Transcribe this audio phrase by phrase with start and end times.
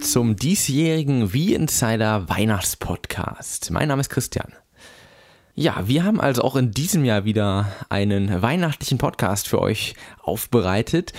[0.00, 3.70] zum diesjährigen Wie Insider Weihnachtspodcast.
[3.70, 4.52] Mein Name ist Christian.
[5.54, 11.12] Ja, wir haben also auch in diesem Jahr wieder einen weihnachtlichen Podcast für euch aufbereitet.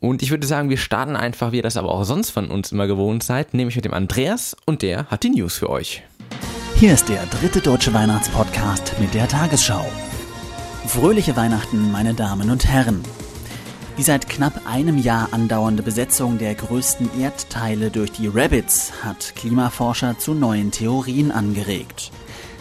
[0.00, 2.72] Und ich würde sagen, wir starten einfach, wie ihr das aber auch sonst von uns
[2.72, 6.02] immer gewohnt seid, nämlich mit dem Andreas und der hat die News für euch.
[6.76, 9.86] Hier ist der dritte deutsche Weihnachtspodcast mit der Tagesschau.
[10.86, 13.02] Fröhliche Weihnachten, meine Damen und Herren.
[13.98, 20.18] Die seit knapp einem Jahr andauernde Besetzung der größten Erdteile durch die Rabbits hat Klimaforscher
[20.18, 22.12] zu neuen Theorien angeregt.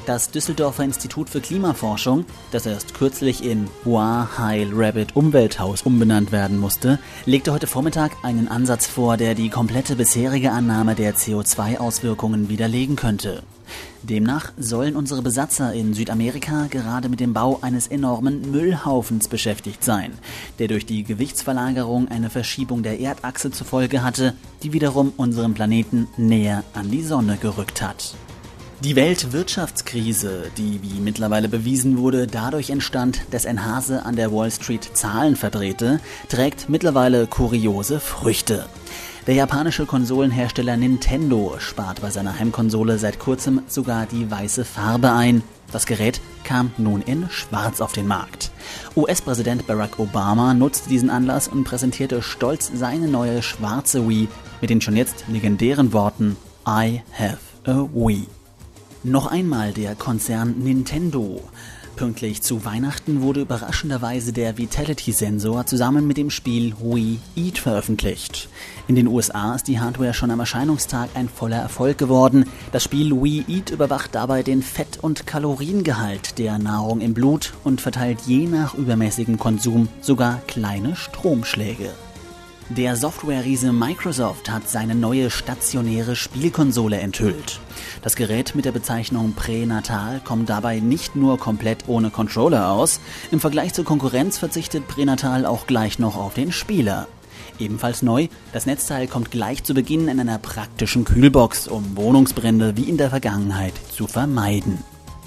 [0.05, 6.59] Das Düsseldorfer Institut für Klimaforschung, das erst kürzlich in Bois Heil Rabbit Umwelthaus umbenannt werden
[6.59, 12.95] musste, legte heute Vormittag einen Ansatz vor, der die komplette bisherige Annahme der CO2-Auswirkungen widerlegen
[12.95, 13.41] könnte.
[14.03, 20.13] Demnach sollen unsere Besatzer in Südamerika gerade mit dem Bau eines enormen Müllhaufens beschäftigt sein,
[20.59, 26.07] der durch die Gewichtsverlagerung eine Verschiebung der Erdachse zur Folge hatte, die wiederum unseren Planeten
[26.15, 28.13] näher an die Sonne gerückt hat.
[28.85, 34.51] Die Weltwirtschaftskrise, die wie mittlerweile bewiesen wurde, dadurch entstand, dass ein Hase an der Wall
[34.51, 38.67] Street Zahlen verdrehte, trägt mittlerweile kuriose Früchte.
[39.25, 45.41] Der japanische Konsolenhersteller Nintendo spart bei seiner Heimkonsole seit kurzem sogar die weiße Farbe ein.
[45.71, 48.51] Das Gerät kam nun in Schwarz auf den Markt.
[48.95, 54.27] US-Präsident Barack Obama nutzte diesen Anlass und präsentierte stolz seine neue schwarze Wii
[54.61, 58.27] mit den schon jetzt legendären Worten I have a Wii.
[59.07, 61.39] Noch einmal der Konzern Nintendo.
[61.95, 68.49] Pünktlich zu Weihnachten wurde überraschenderweise der Vitality-Sensor zusammen mit dem Spiel Wii Eat veröffentlicht.
[68.87, 72.45] In den USA ist die Hardware schon am Erscheinungstag ein voller Erfolg geworden.
[72.71, 77.81] Das Spiel Wii Eat überwacht dabei den Fett- und Kaloriengehalt der Nahrung im Blut und
[77.81, 81.91] verteilt je nach übermäßigem Konsum sogar kleine Stromschläge.
[82.69, 87.59] Der Software-Riese Microsoft hat seine neue stationäre Spielkonsole enthüllt.
[88.01, 92.99] Das Gerät mit der Bezeichnung Pränatal kommt dabei nicht nur komplett ohne Controller aus,
[93.29, 97.07] im Vergleich zur Konkurrenz verzichtet Pränatal auch gleich noch auf den Spieler.
[97.59, 102.89] Ebenfalls neu, das Netzteil kommt gleich zu Beginn in einer praktischen Kühlbox, um Wohnungsbrände wie
[102.89, 104.79] in der Vergangenheit zu vermeiden.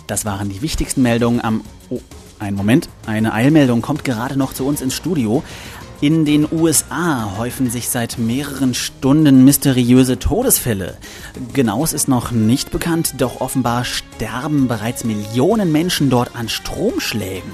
[0.09, 1.62] Das waren die wichtigsten Meldungen am...
[1.88, 2.00] Oh,
[2.41, 5.43] ein Moment, eine Eilmeldung kommt gerade noch zu uns ins Studio.
[6.01, 10.97] In den USA häufen sich seit mehreren Stunden mysteriöse Todesfälle.
[11.55, 17.51] Genaues ist noch nicht bekannt, doch offenbar sterben bereits Millionen Menschen dort an Stromschlägen.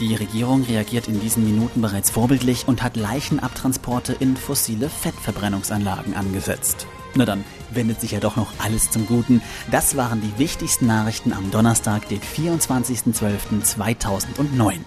[0.00, 6.86] Die Regierung reagiert in diesen Minuten bereits vorbildlich und hat Leichenabtransporte in fossile Fettverbrennungsanlagen angesetzt.
[7.14, 9.42] Na dann wendet sich ja doch noch alles zum Guten.
[9.70, 14.78] Das waren die wichtigsten Nachrichten am Donnerstag, den 24.12.2009.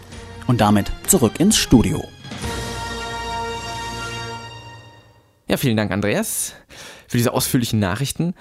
[0.47, 2.03] Und damit zurück ins Studio.
[5.47, 6.53] Ja, vielen Dank, Andreas,
[7.07, 8.33] für diese ausführlichen Nachrichten.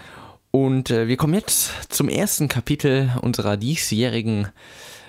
[0.51, 4.49] Und äh, wir kommen jetzt zum ersten Kapitel unserer diesjährigen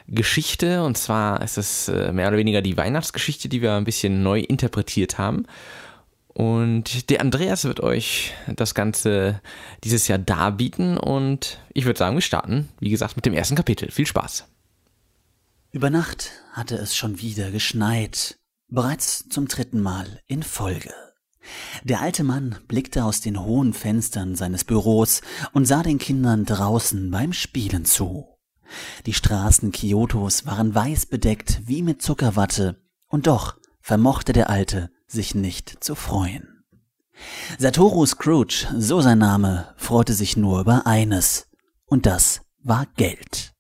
[0.08, 0.84] Geschichte.
[0.84, 4.40] Und zwar ist es äh, mehr oder weniger die Weihnachtsgeschichte, die wir ein bisschen neu
[4.40, 5.46] interpretiert haben.
[6.28, 9.40] Und der Andreas wird euch das Ganze
[9.86, 10.98] dieses Jahr darbieten.
[10.98, 13.90] Und ich würde sagen, wir starten, wie gesagt, mit dem ersten Kapitel.
[13.90, 14.46] Viel Spaß.
[15.72, 18.38] Über Nacht hatte es schon wieder geschneit.
[18.68, 20.92] Bereits zum dritten Mal in Folge.
[21.84, 25.22] Der alte Mann blickte aus den hohen Fenstern seines Büros
[25.54, 28.28] und sah den Kindern draußen beim Spielen zu.
[29.06, 35.36] Die Straßen Kyotos waren weiß bedeckt wie mit Zuckerwatte, und doch vermochte der Alte sich
[35.36, 36.64] nicht zu freuen.
[37.60, 41.48] Satoru Scrooge, so sein Name, freute sich nur über eines,
[41.86, 43.54] und das war Geld.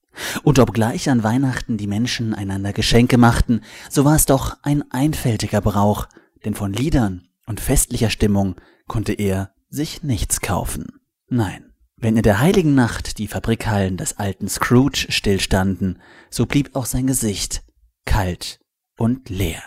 [0.43, 5.61] Und obgleich an Weihnachten die Menschen einander Geschenke machten, so war es doch ein einfältiger
[5.61, 6.07] Brauch,
[6.43, 8.55] denn von Liedern und festlicher Stimmung
[8.87, 10.99] konnte er sich nichts kaufen.
[11.27, 16.85] Nein, wenn in der heiligen Nacht die Fabrikhallen des alten Scrooge stillstanden, so blieb auch
[16.85, 17.63] sein Gesicht
[18.05, 18.59] kalt
[18.97, 19.61] und leer.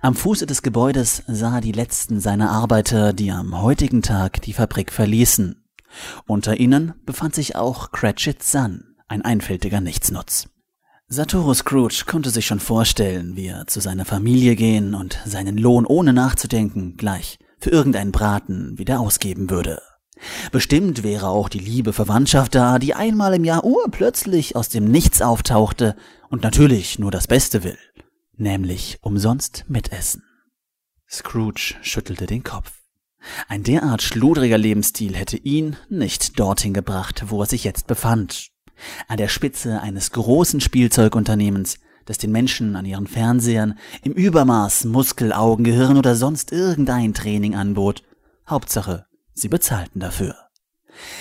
[0.00, 4.52] Am Fuße des Gebäudes sah er die letzten seiner Arbeiter, die am heutigen Tag die
[4.52, 5.64] Fabrik verließen.
[6.26, 10.48] Unter ihnen befand sich auch Cratchit Sun, ein einfältiger Nichtsnutz.
[11.08, 15.86] Satoru Scrooge konnte sich schon vorstellen, wie er zu seiner Familie gehen und seinen Lohn
[15.86, 19.80] ohne nachzudenken gleich für irgendeinen Braten wieder ausgeben würde.
[20.50, 25.22] Bestimmt wäre auch die liebe Verwandtschaft da, die einmal im Jahr urplötzlich aus dem Nichts
[25.22, 25.94] auftauchte
[26.28, 27.78] und natürlich nur das Beste will,
[28.36, 30.24] nämlich umsonst mitessen.
[31.08, 32.72] Scrooge schüttelte den Kopf.
[33.46, 38.50] Ein derart schludriger Lebensstil hätte ihn nicht dorthin gebracht, wo er sich jetzt befand,
[39.08, 45.32] an der Spitze eines großen Spielzeugunternehmens, das den Menschen an ihren Fernsehern im Übermaß Muskel,
[45.32, 48.02] Augen, Gehirn oder sonst irgendein Training anbot,
[48.48, 50.36] Hauptsache, sie bezahlten dafür.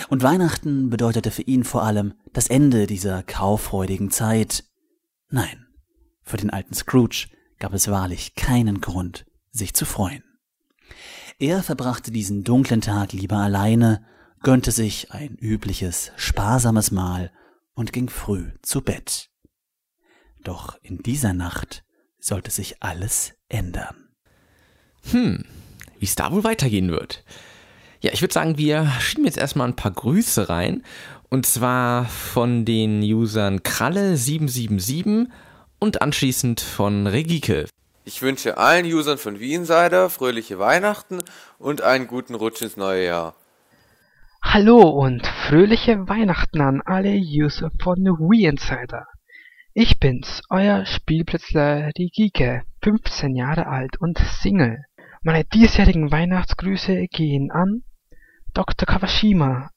[0.10, 4.63] Und Weihnachten bedeutete für ihn vor allem das Ende dieser kauffreudigen Zeit.
[5.30, 5.66] Nein,
[6.22, 7.28] für den alten Scrooge
[7.60, 10.24] gab es wahrlich keinen Grund, sich zu freuen.
[11.40, 14.06] Er verbrachte diesen dunklen Tag lieber alleine,
[14.42, 17.31] gönnte sich ein übliches, sparsames Mahl
[17.75, 19.30] und ging früh zu Bett.
[20.44, 21.83] Doch in dieser Nacht
[22.19, 24.10] sollte sich alles ändern.
[25.12, 25.44] Hm,
[26.00, 27.24] wie es da wohl weitergehen wird.
[28.01, 30.83] Ja, ich würde sagen, wir schieben jetzt erstmal ein paar Grüße rein.
[31.30, 35.27] Und zwar von den Usern Kralle777
[35.80, 37.66] und anschließend von Regike.
[38.04, 41.24] Ich wünsche allen Usern von Insider fröhliche Weihnachten
[41.57, 43.36] und einen guten Rutsch ins neue Jahr.
[44.47, 49.06] Hallo und fröhliche Weihnachten an alle User von Insider.
[49.74, 54.86] Ich bin's, euer Spielplätzler Rigike, 15 Jahre alt und Single.
[55.24, 57.83] Meine diesjährigen Weihnachtsgrüße gehen an
[58.53, 58.86] Dr.
[58.86, 59.71] Kawashima,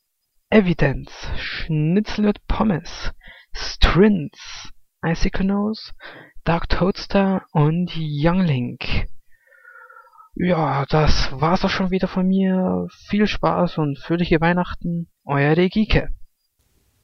[0.48, 3.12] Evidence, Schnitzel mit Pommes,
[3.52, 4.70] Strins,
[5.04, 5.92] Icicle Nose,
[6.44, 9.08] Dark Toadster und Younglink.
[10.40, 12.86] Ja, das war's auch schon wieder von mir.
[13.08, 15.08] Viel Spaß und fröhliche Weihnachten.
[15.24, 16.10] Euer Regike.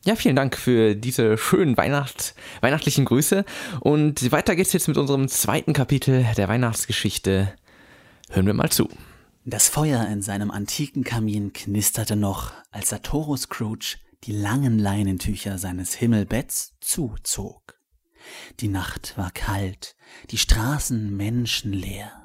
[0.05, 3.45] Ja, vielen Dank für diese schönen Weihnacht weihnachtlichen Grüße.
[3.81, 7.53] Und weiter geht's jetzt mit unserem zweiten Kapitel der Weihnachtsgeschichte.
[8.31, 8.89] Hören wir mal zu.
[9.45, 15.93] Das Feuer in seinem antiken Kamin knisterte noch, als Satoru Scrooge die langen Leinentücher seines
[15.95, 17.75] Himmelbetts zuzog.
[18.61, 19.97] Die Nacht war kalt,
[20.31, 22.24] die Straßen menschenleer.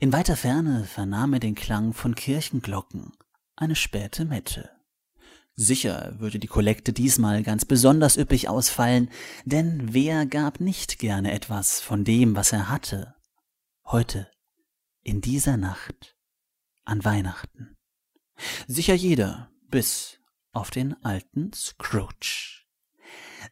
[0.00, 3.12] In weiter Ferne vernahm er den Klang von Kirchenglocken,
[3.56, 4.70] eine späte Mette.
[5.56, 9.08] Sicher würde die Kollekte diesmal ganz besonders üppig ausfallen,
[9.44, 13.14] denn wer gab nicht gerne etwas von dem, was er hatte?
[13.84, 14.28] Heute,
[15.02, 16.16] in dieser Nacht
[16.84, 17.76] an Weihnachten.
[18.66, 20.18] Sicher jeder, bis
[20.52, 22.64] auf den alten Scrooge.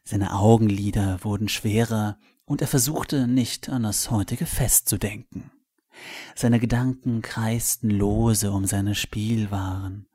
[0.03, 5.52] Seine Augenlider wurden schwerer und er versuchte nicht an das heutige Fest zu denken.
[6.35, 10.07] Seine Gedanken kreisten lose um seine Spielwaren.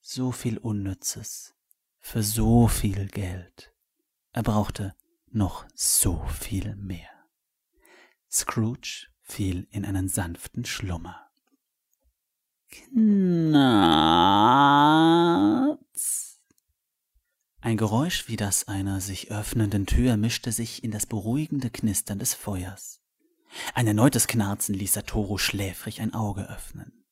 [0.00, 1.54] So viel Unnützes.
[2.00, 3.72] Für so viel Geld.
[4.32, 4.94] Er brauchte
[5.30, 7.08] noch so viel mehr.
[8.30, 11.30] Scrooge fiel in einen sanften Schlummer.
[12.68, 13.54] Knarz.
[17.60, 22.34] Ein Geräusch wie das einer sich öffnenden Tür mischte sich in das beruhigende Knistern des
[22.34, 23.00] Feuers.
[23.74, 27.04] Ein erneutes Knarzen ließ Satoru schläfrig ein Auge öffnen.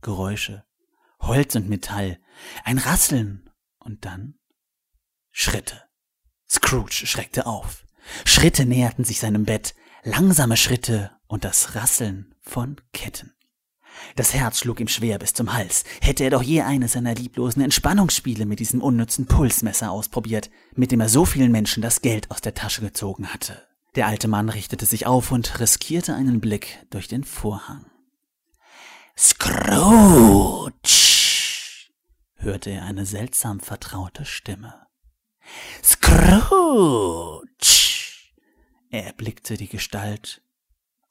[0.00, 0.64] Geräusche,
[1.20, 2.18] Holz und Metall,
[2.64, 4.38] ein Rasseln und dann
[5.30, 5.82] Schritte.
[6.48, 7.86] Scrooge schreckte auf.
[8.24, 13.34] Schritte näherten sich seinem Bett, langsame Schritte und das Rasseln von Ketten.
[14.16, 15.84] Das Herz schlug ihm schwer bis zum Hals.
[16.00, 21.00] Hätte er doch je eines seiner lieblosen Entspannungsspiele mit diesem unnützen Pulsmesser ausprobiert, mit dem
[21.00, 23.66] er so vielen Menschen das Geld aus der Tasche gezogen hatte.
[23.94, 27.86] Der alte Mann richtete sich auf und riskierte einen Blick durch den Vorhang.
[29.16, 30.72] Scrooge!
[32.34, 34.86] hörte er eine seltsam vertraute Stimme.
[35.82, 37.44] Scrooge!
[38.90, 40.43] Er erblickte die Gestalt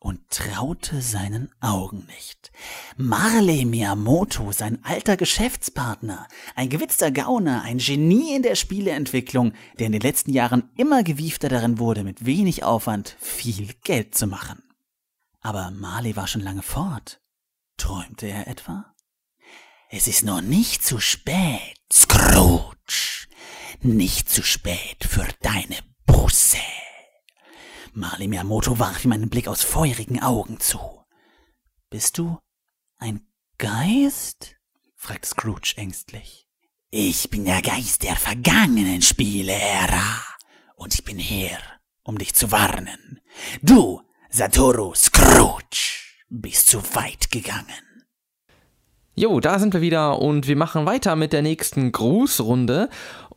[0.04, 2.52] und traute seinen Augen nicht.
[2.98, 9.94] Marley Miyamoto, sein alter Geschäftspartner, ein gewitzter Gauner, ein Genie in der Spieleentwicklung, der in
[9.94, 14.62] den letzten Jahren immer gewiefter darin wurde, mit wenig Aufwand viel Geld zu machen.
[15.40, 17.22] Aber Marley war schon lange fort.
[17.78, 18.94] Träumte er etwa?
[19.90, 23.28] Es ist noch nicht zu spät, Scrooge.
[23.82, 26.58] Nicht zu spät für deine Busse.
[27.96, 30.80] Marley Miyamoto warf ihm einen Blick aus feurigen Augen zu.
[31.92, 32.40] Bist du
[32.98, 33.22] ein
[33.60, 34.56] Geist?
[34.96, 36.48] fragte Scrooge ängstlich.
[36.90, 40.24] Ich bin der Geist der vergangenen Spiele-Ära.
[40.76, 41.58] Und ich bin hier,
[42.04, 43.22] um dich zu warnen.
[43.62, 47.84] Du, Satoru Scrooge, bist zu weit gegangen.
[49.16, 52.90] Jo, da sind wir wieder und wir machen weiter mit der nächsten Grußrunde.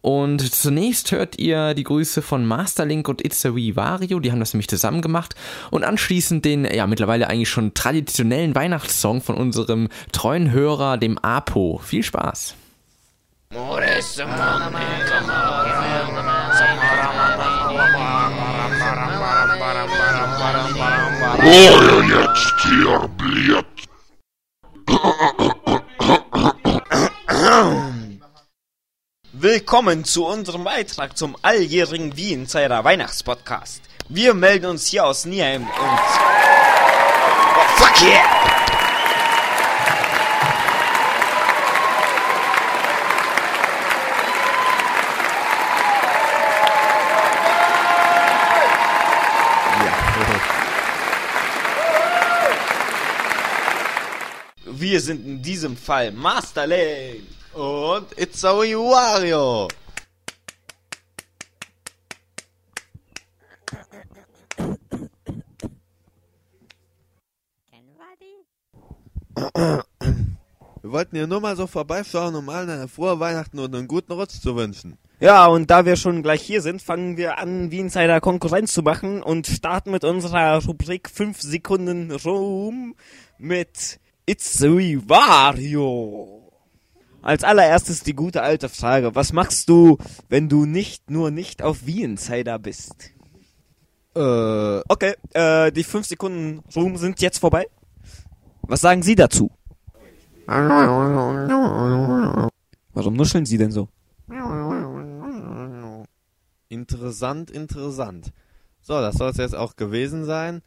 [0.07, 4.39] Und zunächst hört ihr die Grüße von Masterlink und It's a Wee Wario, die haben
[4.39, 5.35] das nämlich zusammen gemacht.
[5.73, 11.81] Und anschließend den, ja, mittlerweile eigentlich schon traditionellen Weihnachtssong von unserem treuen Hörer, dem Apo.
[11.83, 12.55] Viel Spaß!
[23.19, 23.67] Bliert.
[29.49, 33.81] Willkommen zu unserem Beitrag zum alljährigen Wienzeirer Weihnachtspodcast.
[34.09, 35.71] Wir melden uns hier aus Nieheim und...
[35.71, 38.25] Oh, fuck yeah!
[54.65, 57.36] wir sind in diesem Fall Master Masterlane.
[57.57, 59.69] Und It's a Wario.
[70.83, 74.13] Wir wollten hier nur mal so vorbeischauen, um allen eine frohe Weihnachten und einen guten
[74.13, 74.99] Rutsch zu wünschen.
[75.19, 78.83] Ja, und da wir schon gleich hier sind, fangen wir an, wie Insider Konkurrenz zu
[78.83, 82.95] machen und starten mit unserer Rubrik 5 Sekunden Ruhm
[83.39, 86.46] mit It's the Wario.
[87.27, 89.17] Als allererstes die gute alte Frage.
[89.17, 93.11] Was machst du, wenn du nicht nur nicht auf Wie Insider bist?
[94.15, 97.67] Äh, Okay, äh, die 5 Sekunden Ruhm sind jetzt vorbei.
[98.63, 99.51] Was sagen Sie dazu?
[102.95, 103.89] Warum nuscheln Sie denn so?
[106.69, 108.33] interessant, interessant.
[108.83, 110.63] So, das soll es jetzt auch gewesen sein.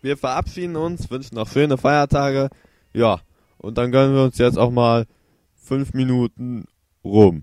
[0.00, 2.48] Wir verabschieden uns, wünschen noch schöne Feiertage.
[2.94, 3.20] Ja,
[3.58, 5.04] und dann gönnen wir uns jetzt auch mal
[5.60, 6.64] fünf Minuten
[7.04, 7.42] rum.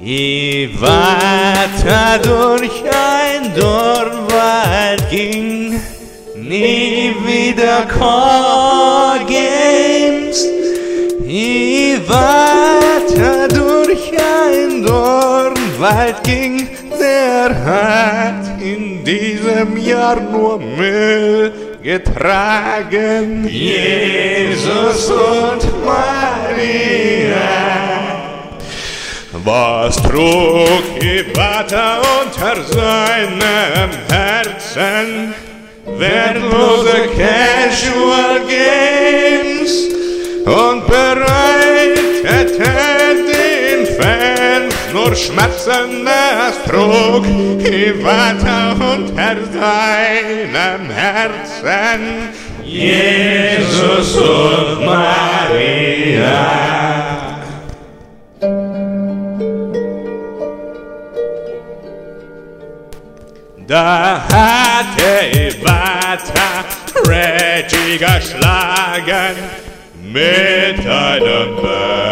[0.00, 5.80] Je weiter durch ein Dornwald ging,
[6.36, 10.44] nie wieder Core Games.
[11.26, 11.98] Je
[14.86, 16.68] Dornwald ging,
[17.00, 23.46] der hat in diesem Jahr nur Müll getragen.
[23.48, 27.64] Jesus und Maria.
[29.32, 35.34] Was trug Iwata unter seinem Herzen?
[35.98, 39.72] Wertlose Casual Games
[40.46, 41.53] und bereitete
[45.14, 46.04] Fans nur Schmerzen.
[46.04, 47.24] Das trug
[47.64, 52.00] Iwata unter seinem Herzen.
[52.64, 56.46] Jesus und Maria.
[63.66, 66.64] Da hatte Iwata
[67.06, 69.36] Reggie geschlagen
[70.02, 72.04] mit einem Balance.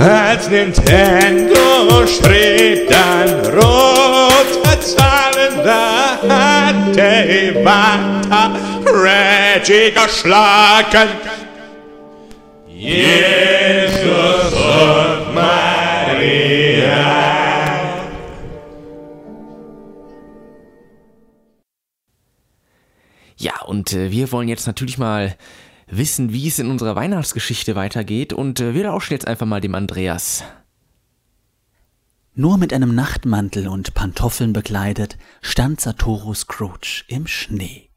[0.00, 11.10] Als Nintendo schrieb dann rote Zahlen, da hatte Iwata Reggie geschlagen.
[12.66, 16.70] Jesus und Maria.
[23.36, 25.36] Ja, und äh, wir wollen jetzt natürlich mal
[25.90, 29.74] wissen, wie es in unserer Weihnachtsgeschichte weitergeht und äh, wir lauschen jetzt einfach mal dem
[29.74, 30.44] Andreas.
[32.34, 37.90] Nur mit einem Nachtmantel und Pantoffeln bekleidet stand Satoru Scrooge im Schnee.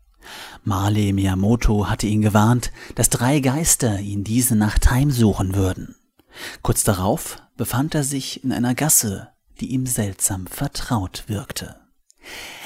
[0.64, 5.96] Marley Miyamoto hatte ihn gewarnt, dass drei Geister ihn diese Nacht heimsuchen würden.
[6.62, 11.76] Kurz darauf befand er sich in einer Gasse, die ihm seltsam vertraut wirkte.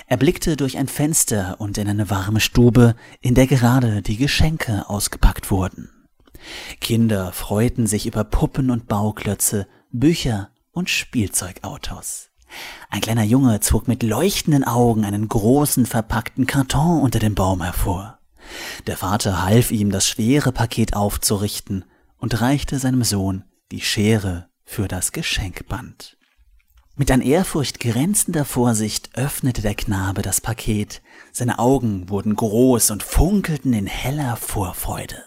[0.10, 4.90] Er blickte durch ein Fenster und in eine warme Stube, in der gerade die Geschenke
[4.90, 5.90] ausgepackt wurden.
[6.80, 12.30] Kinder freuten sich über Puppen und Bauklötze, Bücher und Spielzeugautos.
[12.90, 18.20] Ein kleiner Junge zog mit leuchtenden Augen einen großen verpackten Karton unter dem Baum hervor.
[18.88, 21.84] Der Vater half ihm, das schwere Paket aufzurichten
[22.18, 26.17] und reichte seinem Sohn die Schere für das Geschenkband.
[27.00, 31.04] Mit an Ehrfurcht grenzender Vorsicht öffnete der Knabe das Paket.
[31.32, 35.24] Seine Augen wurden groß und funkelten in heller Vorfreude.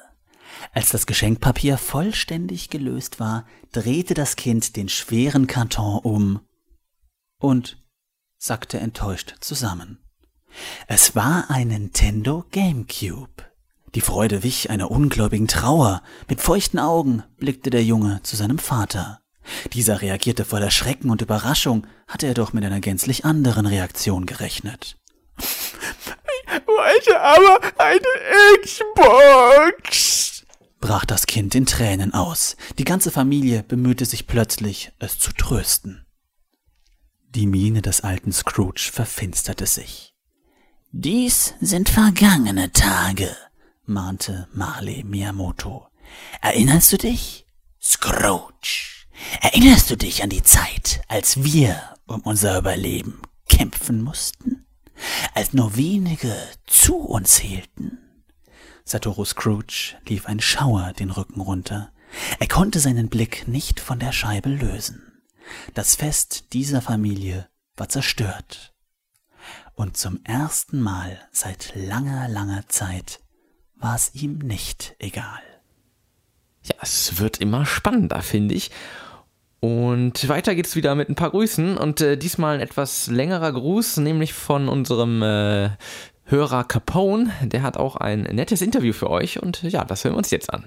[0.73, 6.41] Als das Geschenkpapier vollständig gelöst war, drehte das Kind den schweren Karton um
[7.39, 7.81] und
[8.37, 10.01] sackte enttäuscht zusammen.
[10.89, 13.45] Es war ein Nintendo GameCube.
[13.95, 16.03] Die Freude wich einer ungläubigen Trauer.
[16.29, 19.21] Mit feuchten Augen blickte der Junge zu seinem Vater.
[19.73, 24.97] Dieser reagierte voller Schrecken und Überraschung, hatte er doch mit einer gänzlich anderen Reaktion gerechnet.
[25.39, 30.45] Ich wollte aber eine Xbox.
[30.81, 32.57] brach das Kind in Tränen aus.
[32.79, 36.05] Die ganze Familie bemühte sich plötzlich, es zu trösten.
[37.29, 40.15] Die Miene des alten Scrooge verfinsterte sich.
[40.91, 43.37] Dies sind vergangene Tage,
[43.85, 45.87] mahnte Marley Miyamoto.
[46.41, 47.47] Erinnerst du dich?
[47.81, 49.00] Scrooge.
[49.41, 54.67] Erinnerst du dich an die Zeit, als wir um unser Überleben kämpfen mussten?
[55.35, 56.35] Als nur wenige
[56.67, 57.99] zu uns hielten?
[58.85, 61.93] Satoru Scrooge lief ein Schauer den Rücken runter.
[62.39, 65.23] Er konnte seinen Blick nicht von der Scheibe lösen.
[65.75, 68.75] Das Fest dieser Familie war zerstört.
[69.75, 73.21] Und zum ersten Mal seit langer, langer Zeit
[73.77, 75.41] war es ihm nicht egal.
[76.63, 78.71] Ja, es wird immer spannender, finde ich.
[79.61, 83.99] Und weiter geht's wieder mit ein paar Grüßen und äh, diesmal ein etwas längerer Gruß,
[83.99, 85.71] nämlich von unserem äh,
[86.25, 87.31] Hörer Capone.
[87.43, 90.53] Der hat auch ein nettes Interview für euch und ja, das hören wir uns jetzt
[90.53, 90.65] an.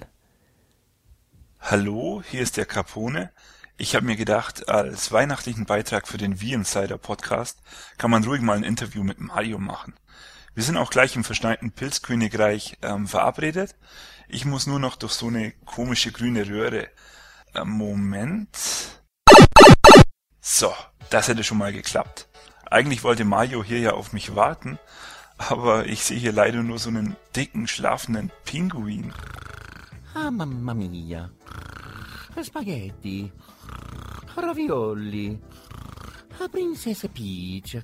[1.60, 3.32] Hallo, hier ist der Capone.
[3.78, 7.60] Ich habe mir gedacht, als weihnachtlichen Beitrag für den V-Insider Podcast
[7.98, 9.96] kann man ruhig mal ein Interview mit Mario machen.
[10.54, 13.76] Wir sind auch gleich im verschneiten Pilzkönigreich ähm, verabredet.
[14.28, 16.90] Ich muss nur noch durch so eine komische grüne Röhre.
[17.56, 18.58] Ähm, Moment.
[20.42, 20.74] So,
[21.10, 22.28] das hätte schon mal geklappt.
[22.70, 24.80] Eigentlich wollte Mario hier ja auf mich warten,
[25.38, 29.14] aber ich sehe hier leider nur so einen dicken, schlafenden Pinguin.
[30.16, 31.30] Ah, mamma mia.
[32.42, 33.32] Spaghetti.
[34.36, 35.40] Ravioli.
[36.40, 37.78] Ah, Princessa Peach.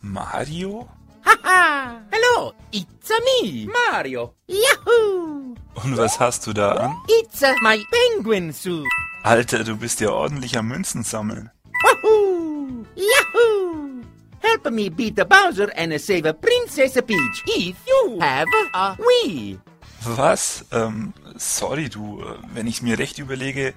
[0.00, 0.88] Mario?
[1.24, 2.02] Haha!
[2.10, 4.34] Hello, it's a me, Mario.
[4.48, 5.41] Yahoo!
[5.74, 6.96] Und was hast du da an?
[7.20, 8.86] It's a my penguin suit.
[9.22, 11.50] Alter, du bist ja ordentlich am Münzen sammeln.
[11.82, 12.84] Wahoo!
[12.94, 14.02] Yahoo!
[14.40, 19.58] Help me beat the Bowser and save Princess Peach if you have a Wii.
[20.04, 20.64] Was?
[20.72, 23.74] Ähm, sorry du, äh, wenn ich mir recht überlege,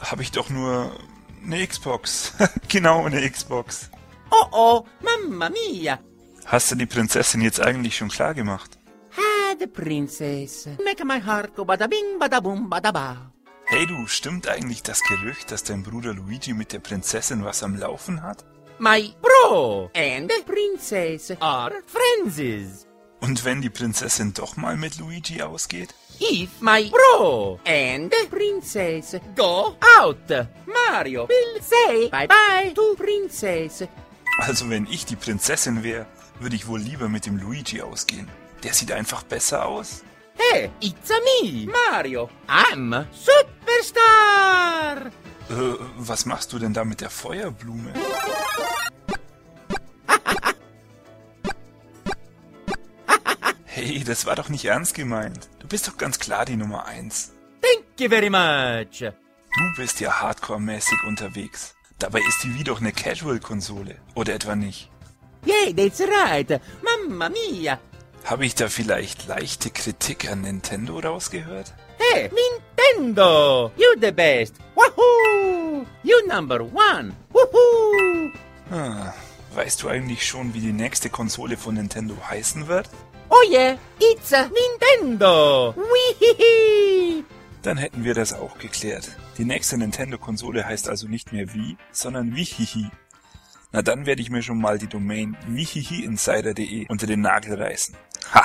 [0.00, 0.90] habe ich doch nur
[1.44, 2.32] eine Xbox.
[2.68, 3.90] genau, eine Xbox.
[4.30, 5.98] Oh oh, mamma mia.
[6.46, 8.79] Hast du die Prinzessin jetzt eigentlich schon klar gemacht?
[9.60, 10.66] The princess.
[10.82, 13.30] Make my heart go bada bing, bada boom, bada ba.
[13.66, 17.76] Hey du, stimmt eigentlich das Gerücht, dass dein Bruder Luigi mit der Prinzessin was am
[17.76, 18.46] Laufen hat?
[18.78, 22.86] My bro and princess are friends.
[23.20, 25.94] Und wenn die Prinzessin doch mal mit Luigi ausgeht?
[26.20, 33.86] If my bro and princess go out, Mario will say bye bye to princess.
[34.38, 36.06] Also wenn ich die Prinzessin wäre,
[36.40, 38.26] würde ich wohl lieber mit dem Luigi ausgehen.
[38.62, 40.02] Der sieht einfach besser aus.
[40.36, 42.28] Hey, it's a me, Mario.
[42.48, 45.06] I'm superstar.
[45.50, 47.92] Äh, was machst du denn da mit der Feuerblume?
[53.72, 55.48] Hey, das war doch nicht ernst gemeint.
[55.58, 57.32] Du bist doch ganz klar die Nummer eins.
[57.62, 58.98] Thank you very much.
[59.00, 61.74] Du bist ja hardcore-mäßig unterwegs.
[61.98, 63.96] Dabei ist die Wii doch eine Casual-Konsole.
[64.14, 64.90] Oder etwa nicht?
[65.46, 66.60] Yeah, that's right.
[66.82, 67.78] Mamma mia.
[68.24, 71.74] Habe ich da vielleicht leichte Kritik an Nintendo rausgehört?
[71.98, 73.70] Hey, Nintendo.
[73.76, 74.54] You the best.
[74.74, 75.84] Wahoo!
[76.02, 77.12] You number one.
[77.32, 78.30] Woohoo!
[78.70, 79.12] Ah,
[79.54, 82.88] weißt du eigentlich schon, wie die nächste Konsole von Nintendo heißen wird?
[83.30, 85.74] Oh yeah, it's a Nintendo.
[85.76, 87.24] Wee
[87.62, 89.16] Dann hätten wir das auch geklärt.
[89.38, 92.90] Die nächste Nintendo-Konsole heißt also nicht mehr Wii, sondern Wihihi.
[93.72, 97.96] Na dann werde ich mir schon mal die Domain wihihiinsider.de unter den Nagel reißen.
[98.34, 98.44] Ha!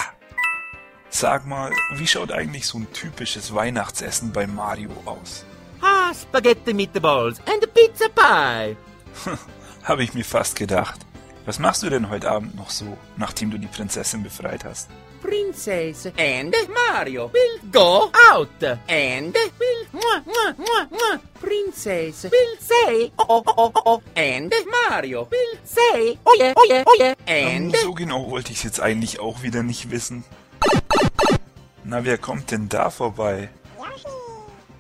[1.10, 5.46] Sag mal, wie schaut eigentlich so ein typisches Weihnachtsessen bei Mario aus?
[5.82, 8.76] Ah, spaghetti meatballs and pizza pie.
[9.84, 11.00] Habe ich mir fast gedacht.
[11.46, 14.90] Was machst du denn heute Abend noch so, nachdem du die Prinzessin befreit hast?
[15.26, 21.20] Princess and Mario will go out and will mwah, mwah, mwah, mwah.
[21.42, 26.68] Princess will say oh oh oh oh oh and Mario will say oh yeah oh
[26.70, 29.90] yeah oh yeah Ähm, and so genau wollte ich es jetzt eigentlich auch wieder nicht
[29.90, 30.24] wissen.
[31.84, 33.50] Na, wer kommt denn da vorbei?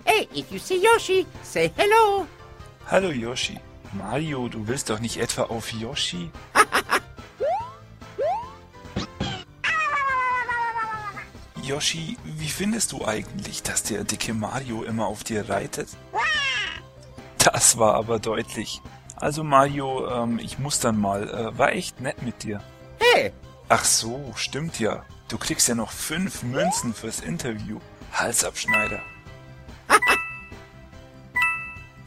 [0.05, 2.27] hey if you see Yoshi say hello.
[2.91, 3.59] Hallo Yoshi.
[3.93, 6.29] Mario, du willst doch nicht etwa auf Yoshi?
[11.65, 15.89] Yoshi, wie findest du eigentlich, dass der dicke Mario immer auf dir reitet?
[17.39, 18.81] Das war aber deutlich.
[19.15, 21.29] Also Mario, ähm, ich muss dann mal.
[21.29, 22.61] Äh, war echt nett mit dir.
[22.99, 23.31] Hey,
[23.67, 25.03] Ach so, stimmt ja.
[25.27, 27.79] Du kriegst ja noch fünf Münzen fürs Interview.
[28.13, 28.99] Halsabschneider.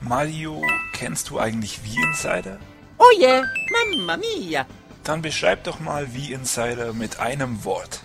[0.00, 2.58] Mario, kennst du eigentlich V-Insider?
[2.98, 3.42] oh yeah,
[3.72, 4.66] mamma mia.
[5.02, 8.02] Dann beschreib doch mal V-Insider mit einem Wort.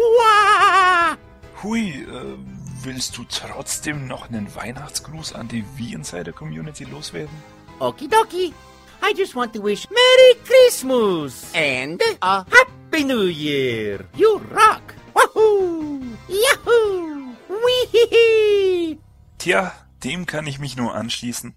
[0.00, 1.16] Wah!
[1.62, 2.38] Hui, äh,
[2.82, 7.36] willst du trotzdem noch einen Weihnachtsgruß an die V-Insider-Community loswerden?
[7.80, 8.54] Okidoki.
[9.02, 14.04] I just want to wish Merry Christmas and a Happy New Year.
[14.16, 14.94] You rock.
[15.14, 16.00] Wahoo!
[16.28, 17.34] Yahoo!
[17.48, 18.98] Wee
[19.38, 21.54] Tja, dem kann ich mich nur anschließen.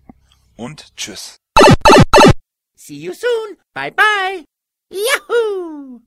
[0.56, 1.38] Und tschüss.
[2.76, 3.58] See you soon.
[3.74, 4.46] Bye bye.
[4.90, 6.02] Yahoo!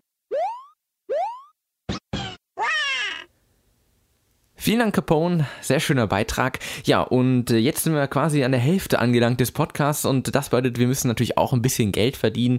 [4.66, 5.46] Vielen Dank, Capone.
[5.60, 6.58] Sehr schöner Beitrag.
[6.86, 10.48] Ja, und äh, jetzt sind wir quasi an der Hälfte angelangt des Podcasts und das
[10.48, 12.58] bedeutet, wir müssen natürlich auch ein bisschen Geld verdienen.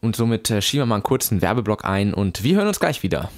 [0.00, 3.02] Und somit äh, schieben wir mal einen kurzen Werbeblock ein und wir hören uns gleich
[3.02, 3.28] wieder.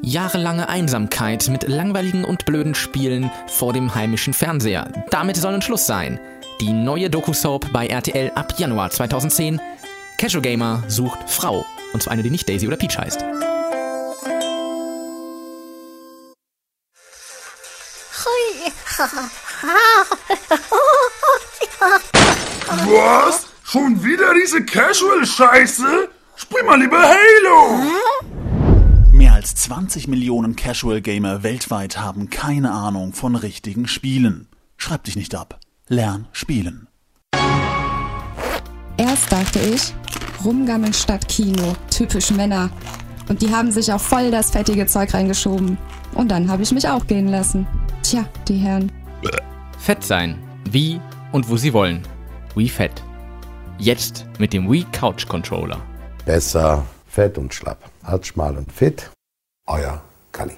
[0.00, 4.92] Jahrelange Einsamkeit mit langweiligen und blöden Spielen vor dem heimischen Fernseher.
[5.10, 6.20] Damit soll ein Schluss sein.
[6.60, 9.60] Die neue Doku-Soap bei RTL ab Januar 2010.
[10.16, 11.66] Casual Gamer sucht Frau.
[11.92, 13.24] Und zwar eine, die nicht Daisy oder Peach heißt.
[22.86, 23.46] Was?
[23.62, 26.08] Schon wieder diese Casual-Scheiße?
[26.34, 27.84] Spiel mal lieber Halo!
[29.12, 34.48] Mehr als 20 Millionen Casual Gamer weltweit haben keine Ahnung von richtigen Spielen.
[34.76, 35.60] Schreib dich nicht ab.
[35.86, 36.88] Lern spielen.
[38.96, 39.94] Erst dachte ich,
[40.44, 42.70] rumgammeln statt Kino, typisch Männer.
[43.28, 45.78] Und die haben sich auch voll das fettige Zeug reingeschoben.
[46.14, 47.66] Und dann habe ich mich auch gehen lassen.
[48.02, 48.90] Tja, die Herren.
[49.78, 50.38] Fett sein.
[50.70, 51.00] Wie
[51.32, 52.02] und wo sie wollen.
[52.54, 53.02] Wii Fett.
[53.78, 55.80] Jetzt mit dem Wii Couch Controller.
[56.24, 59.10] Besser fett und schlapp als schmal und fit.
[59.66, 60.56] Euer Kali.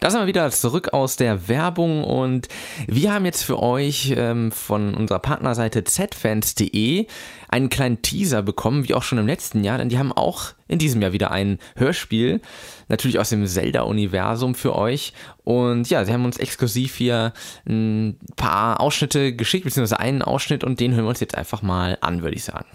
[0.00, 2.46] Da sind wir wieder zurück aus der Werbung und
[2.86, 7.06] wir haben jetzt für euch ähm, von unserer Partnerseite zfans.de
[7.48, 10.78] einen kleinen Teaser bekommen, wie auch schon im letzten Jahr, denn die haben auch in
[10.78, 12.40] diesem Jahr wieder ein Hörspiel,
[12.88, 15.14] natürlich aus dem Zelda-Universum für euch.
[15.42, 17.32] Und ja, sie haben uns exklusiv hier
[17.66, 21.98] ein paar Ausschnitte geschickt, beziehungsweise einen Ausschnitt und den hören wir uns jetzt einfach mal
[22.02, 22.66] an, würde ich sagen.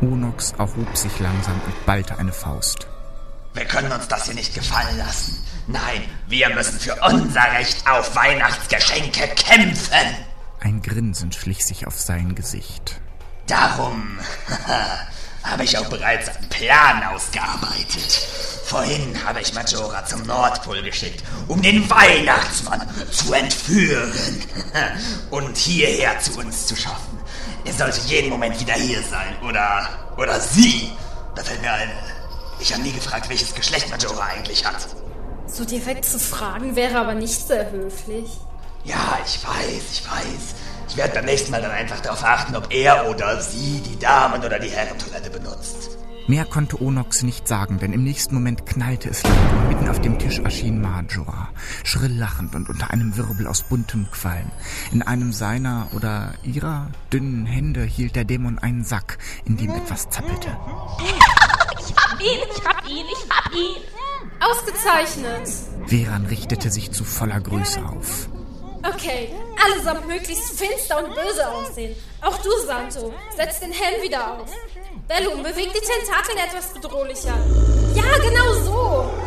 [0.00, 2.88] Unox erhob sich langsam und ballte eine Faust.
[3.52, 5.38] Wir können uns das hier nicht gefallen lassen.
[5.66, 10.16] Nein, wir müssen für unser Recht auf Weihnachtsgeschenke kämpfen.
[10.60, 13.00] Ein Grinsen schlich sich auf sein Gesicht.
[13.46, 14.18] Darum
[15.42, 18.26] habe ich auch bereits einen Plan ausgearbeitet.
[18.64, 24.12] Vorhin habe ich Majora zum Nordpol geschickt, um den Weihnachtsmann zu entführen
[25.30, 27.18] und hierher zu uns zu schaffen.
[27.64, 30.90] Er sollte jeden Moment wieder hier sein, oder, oder sie.
[31.34, 31.90] Da fällt mir ein,
[32.60, 34.86] ich habe nie gefragt, welches Geschlecht Majora eigentlich hat.
[35.54, 38.40] So direkt zu fragen wäre aber nicht sehr höflich.
[38.82, 40.54] Ja, ich weiß, ich weiß.
[40.88, 44.42] Ich werde beim nächsten Mal dann einfach darauf achten, ob er oder sie die Damen-
[44.42, 45.90] oder die Herrentoilette benutzt.
[46.26, 50.00] Mehr konnte Onox nicht sagen, denn im nächsten Moment knallte es laut und mitten auf
[50.00, 51.50] dem Tisch erschien Majora,
[51.84, 54.50] schrill lachend und unter einem Wirbel aus buntem Qualm.
[54.90, 60.10] In einem seiner oder ihrer dünnen Hände hielt der Dämon einen Sack, in dem etwas
[60.10, 60.56] zappelte.
[61.78, 63.93] Ich hab ihn, ich hab ihn, ich hab ihn.
[64.44, 65.48] Ausgezeichnet.
[65.86, 68.28] Veran richtete sich zu voller Größe auf.
[68.82, 69.30] Okay,
[69.64, 71.96] allesamt möglichst finster und böse aussehen.
[72.20, 74.50] Auch du, Santo, setz den Helm wieder auf.
[75.08, 77.38] Bellum, beweg die Tentakeln etwas bedrohlicher.
[77.94, 79.23] Ja, genau so.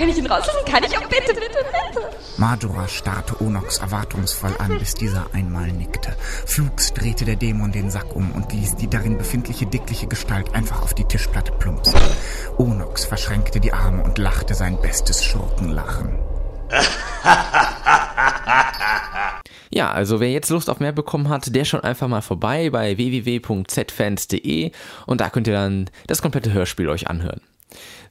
[0.00, 0.64] Kann ich ihn rauslassen?
[0.64, 0.96] Kann ich?
[0.96, 2.08] Oh, bitte, bitte, bitte.
[2.38, 6.16] Majora starrte Onox erwartungsvoll an, bis dieser einmal nickte.
[6.46, 10.80] Flugs drehte der Dämon den Sack um und ließ die darin befindliche dickliche Gestalt einfach
[10.80, 12.00] auf die Tischplatte plumpsen.
[12.56, 16.18] Onox verschränkte die Arme und lachte sein bestes Schurkenlachen.
[19.72, 22.96] Ja, also wer jetzt Lust auf mehr bekommen hat, der schaut einfach mal vorbei bei
[22.96, 24.72] www.zfans.de
[25.06, 27.40] und da könnt ihr dann das komplette Hörspiel euch anhören.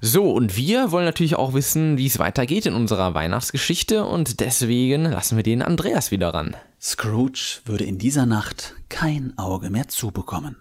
[0.01, 5.05] So, und wir wollen natürlich auch wissen, wie es weitergeht in unserer Weihnachtsgeschichte und deswegen
[5.05, 6.55] lassen wir den Andreas wieder ran.
[6.81, 10.55] Scrooge würde in dieser Nacht kein Auge mehr zubekommen.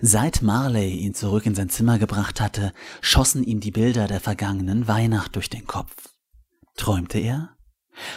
[0.00, 4.88] Seit Marley ihn zurück in sein Zimmer gebracht hatte, schossen ihm die Bilder der vergangenen
[4.88, 5.94] Weihnacht durch den Kopf.
[6.76, 7.50] Träumte er?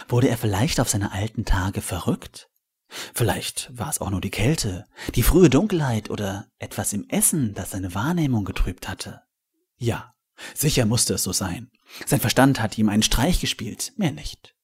[0.08, 2.48] Wurde er vielleicht auf seine alten Tage verrückt?
[2.88, 7.72] Vielleicht war es auch nur die Kälte, die frühe Dunkelheit oder etwas im Essen, das
[7.72, 9.22] seine Wahrnehmung getrübt hatte.
[9.78, 10.12] Ja,
[10.54, 11.70] sicher musste es so sein.
[12.06, 14.54] Sein Verstand hatte ihm einen Streich gespielt, mehr nicht.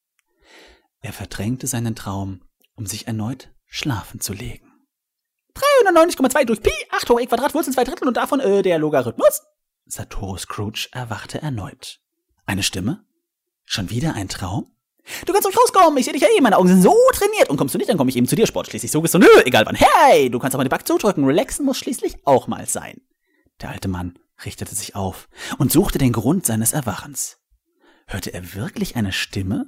[1.01, 2.43] Er verdrängte seinen Traum,
[2.75, 4.71] um sich erneut schlafen zu legen.
[5.55, 9.43] 390,2 durch Pi, 8 hoch e Quadrat, Wurzel 2 Drittel und davon äh, der Logarithmus?
[9.87, 12.01] Satoru Scrooge erwachte erneut.
[12.47, 13.05] Eine Stimme?
[13.65, 14.71] Schon wieder ein Traum?
[15.27, 17.51] Du kannst ruhig rauskommen, ich sehe dich ja eh, meine Augen sind so trainiert.
[17.51, 18.69] Und kommst du nicht, dann komme ich eben zu dir, Sport.
[18.69, 19.77] Schließlich so nö, egal wann.
[19.77, 23.01] Hey, du kannst aber den Back zudrücken, relaxen muss schließlich auch mal sein.
[23.61, 27.39] Der alte Mann richtete sich auf und suchte den Grund seines Erwachens.
[28.07, 29.67] Hörte er wirklich eine Stimme?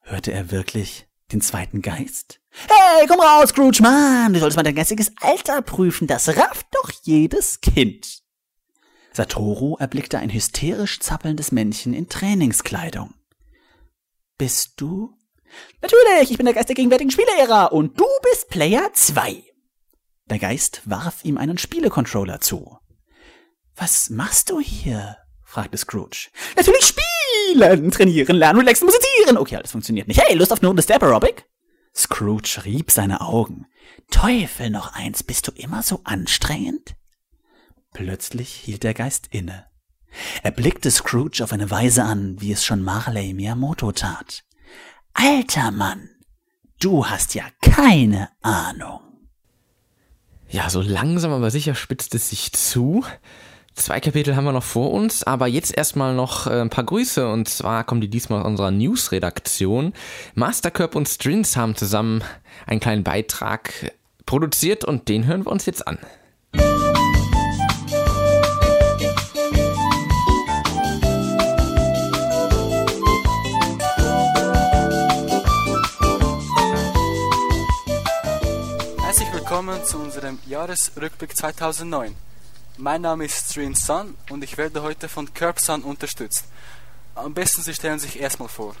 [0.00, 2.40] Hörte er wirklich den zweiten Geist?
[2.68, 6.90] Hey, komm raus, Scrooge, Mann, du solltest mal dein geistiges Alter prüfen, das rafft doch
[7.02, 8.22] jedes Kind.
[9.12, 13.14] Satoru erblickte ein hysterisch zappelndes Männchen in Trainingskleidung.
[14.38, 15.16] Bist du?
[15.80, 19.44] Natürlich, ich bin der Geist der gegenwärtigen Spieleära und du bist Player 2.
[20.26, 22.78] Der Geist warf ihm einen Spielecontroller zu.
[23.76, 25.16] Was machst du hier?
[25.44, 26.28] fragte Scrooge.
[26.56, 27.90] Natürlich spielen!
[27.90, 29.36] trainieren, lernen, relaxen, musizieren.
[29.36, 30.20] Okay, alles funktioniert nicht.
[30.20, 31.44] Hey, Lust auf eine Runde Step Aerobic?
[31.94, 33.66] Scrooge rieb seine Augen.
[34.10, 36.96] Teufel noch eins, bist du immer so anstrengend?
[37.92, 39.66] Plötzlich hielt der Geist inne.
[40.42, 44.44] Er blickte Scrooge auf eine Weise an, wie es schon Marley Miyamoto tat.
[45.14, 46.08] Alter Mann,
[46.80, 49.00] du hast ja keine Ahnung.
[50.48, 53.04] Ja, so langsam aber sicher spitzt es sich zu.
[53.74, 57.26] Zwei Kapitel haben wir noch vor uns, aber jetzt erstmal noch äh, ein paar Grüße
[57.26, 59.94] und zwar kommen die diesmal aus unserer News-Redaktion.
[60.34, 62.22] Mastercurb und Strins haben zusammen
[62.66, 63.92] einen kleinen Beitrag
[64.26, 65.98] produziert und den hören wir uns jetzt an.
[79.00, 82.14] Herzlich willkommen zu unserem Jahresrückblick 2009.
[82.78, 86.46] Mein Name ist Strin Sun und ich werde heute von Curb Sun unterstützt.
[87.14, 88.74] Am besten Sie stellen sich erstmal vor.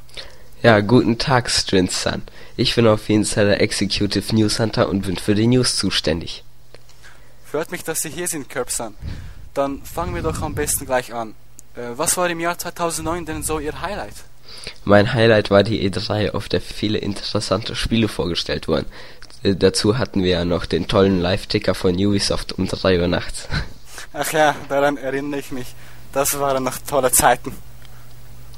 [0.62, 2.22] Ja, guten Tag, Strin Sun.
[2.56, 6.42] Ich bin auf jeden Fall der Executive News Hunter und bin für die News zuständig.
[7.44, 8.94] Freut mich, dass Sie hier sind, Curb Sun.
[9.52, 11.34] Dann fangen wir doch am besten gleich an.
[11.76, 14.14] Äh, was war im Jahr 2009 denn so Ihr Highlight?
[14.84, 18.86] Mein Highlight war die E3, auf der viele interessante Spiele vorgestellt wurden.
[19.42, 23.48] Äh, dazu hatten wir ja noch den tollen Live-Ticker von Ubisoft um 3 Uhr nachts.
[24.12, 25.74] Ach ja, daran erinnere ich mich.
[26.12, 27.54] Das waren noch tolle Zeiten.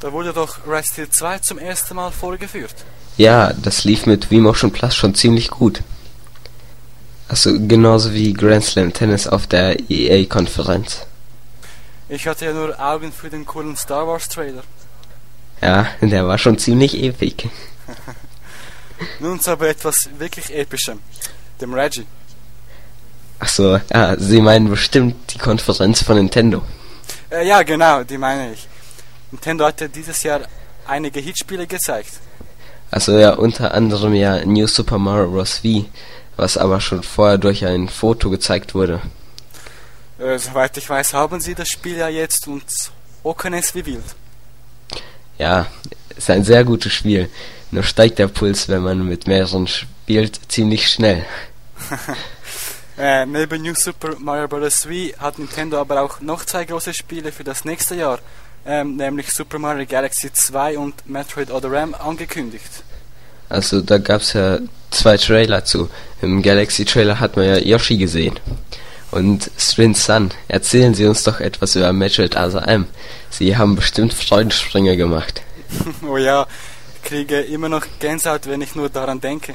[0.01, 2.75] Da wurde doch Red Steel 2 zum ersten Mal vorgeführt.
[3.17, 5.83] Ja, das lief mit V-Motion Plus schon ziemlich gut.
[7.29, 11.07] Also genauso wie Grand Slam Tennis auf der EA-Konferenz.
[12.09, 14.63] Ich hatte ja nur Augen für den coolen Star Wars Trailer.
[15.63, 17.49] Ja, der war schon ziemlich epic.
[19.21, 21.01] Nun zu aber etwas wirklich Epischem.
[21.61, 22.07] Dem Reggie.
[23.39, 26.63] Ach so, ja, Sie meinen bestimmt die Konferenz von Nintendo.
[27.31, 28.69] Äh, ja, genau, die meine ich.
[29.31, 30.41] Nintendo hatte dieses Jahr
[30.87, 32.21] einige Hitspiele gezeigt.
[32.91, 35.59] Also ja, unter anderem ja New Super Mario Bros.
[35.59, 35.85] V,
[36.37, 39.01] was aber schon vorher durch ein Foto gezeigt wurde.
[40.19, 42.65] Äh, soweit ich weiß, haben sie das Spiel ja jetzt und
[43.25, 44.05] hocken es wie wild.
[45.39, 45.67] Ja,
[46.17, 47.29] ist ein sehr gutes Spiel.
[47.73, 51.27] Nur steigt der Puls, wenn man mit mehreren spielt, ziemlich schnell.
[52.99, 54.89] äh, neben New Super Mario Bros.
[54.89, 58.21] Wii hat Nintendo aber auch noch zwei große Spiele für das nächste Jahr,
[58.67, 62.85] ähm, nämlich Super Mario Galaxy 2 und Metroid Other M angekündigt.
[63.49, 64.59] Also da gab's ja
[64.91, 65.91] zwei Trailer zu.
[66.23, 68.39] Im Galaxy Trailer hat man ja Yoshi gesehen.
[69.11, 72.87] Und Strin Sun, erzählen Sie uns doch etwas über Metroid Other M.
[73.31, 75.43] Sie haben bestimmt Freudensprünge gemacht.
[76.09, 76.47] oh ja,
[77.05, 79.55] kriege immer noch Gänsehaut, wenn ich nur daran denke.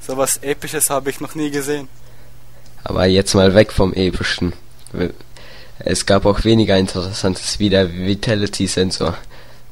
[0.00, 1.88] So was Episches habe ich noch nie gesehen.
[2.88, 4.52] Aber jetzt mal weg vom Epischen.
[5.80, 9.16] Es gab auch weniger Interessantes wie der Vitality-Sensor.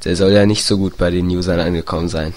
[0.04, 2.34] Der soll ja nicht so gut bei den Usern angekommen sein.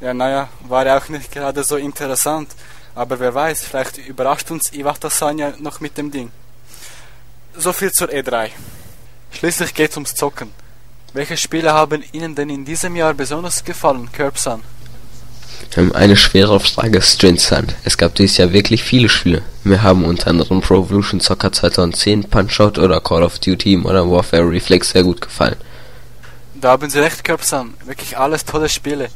[0.00, 2.48] Ja, naja, war ja auch nicht gerade so interessant.
[2.94, 6.30] Aber wer weiß, vielleicht überrascht uns Iwata Sanya noch mit dem Ding.
[7.54, 8.48] So viel zur E3.
[9.32, 10.50] Schließlich geht's ums Zocken.
[11.12, 14.62] Welche Spiele haben Ihnen denn in diesem Jahr besonders gefallen, Curbsun?
[15.94, 17.66] Eine schwere Frage, Strange Sun.
[17.84, 19.42] Es gab dieses Jahr wirklich viele Spiele.
[19.62, 24.50] Wir haben unter anderem Pro Evolution Soccer 2010, Punch-Out oder Call of Duty Modern Warfare
[24.50, 25.56] Reflex sehr gut gefallen.
[26.60, 27.74] Da haben Sie recht, Curbsun.
[27.84, 29.10] Wirklich alles tolle Spiele.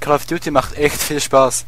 [0.00, 1.66] Call of Duty macht echt viel Spaß.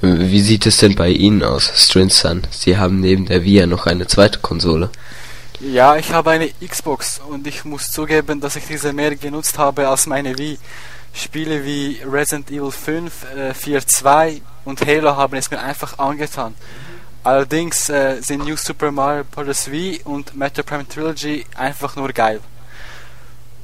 [0.00, 2.42] Wie sieht es denn bei Ihnen aus, Strange Sun?
[2.50, 4.90] Sie haben neben der Via noch eine zweite Konsole.
[5.60, 9.86] Ja, ich habe eine Xbox und ich muss zugeben, dass ich diese mehr genutzt habe
[9.86, 10.58] als meine Wii.
[11.12, 16.54] Spiele wie Resident Evil 5, äh, 4 2 und Halo haben es mir einfach angetan.
[17.24, 19.70] Allerdings äh, sind New Super Mario Bros.
[19.70, 22.40] Wii und Metro Prime Trilogy einfach nur geil.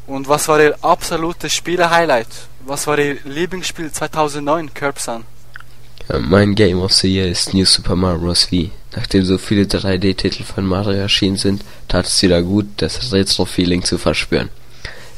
[0.07, 2.29] Und was war Ihr absolutes Spiele-Highlight?
[2.65, 5.25] Was war Ihr Lieblingsspiel 2009, Curbsun?
[6.09, 8.51] Ja, mein Game of the Year ist New Super Mario Bros.
[8.53, 8.71] Wii.
[8.95, 13.99] Nachdem so viele 3D-Titel von Mario erschienen sind, tat es wieder gut, das Retro-Feeling zu
[13.99, 14.51] verspüren.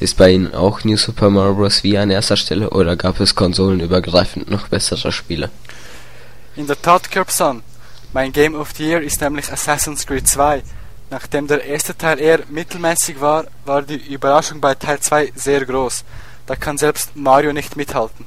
[0.01, 1.85] Ist bei Ihnen auch New Super Mario Bros.
[1.85, 5.51] Wii an erster Stelle oder gab es konsolenübergreifend noch bessere Spiele?
[6.57, 7.63] In der Tat, Curbsun.
[8.15, 10.63] Mein Game of the Year ist nämlich Assassin's Creed 2.
[11.11, 16.05] Nachdem der erste Teil eher mittelmäßig war, war die Überraschung bei Teil 2 sehr groß.
[16.47, 18.25] Da kann selbst Mario nicht mithalten.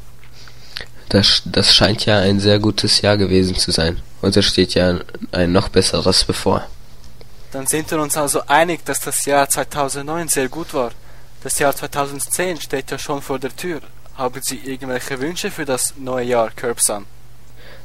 [1.10, 4.00] Das, das scheint ja ein sehr gutes Jahr gewesen zu sein.
[4.22, 5.00] Und es steht ja
[5.32, 6.68] ein noch besseres bevor.
[7.52, 10.92] Dann sind wir uns also einig, dass das Jahr 2009 sehr gut war.
[11.44, 13.82] Das Jahr 2010 steht ja schon vor der Tür.
[14.16, 17.06] Haben Sie irgendwelche Wünsche für das neue Jahr, Curbsun?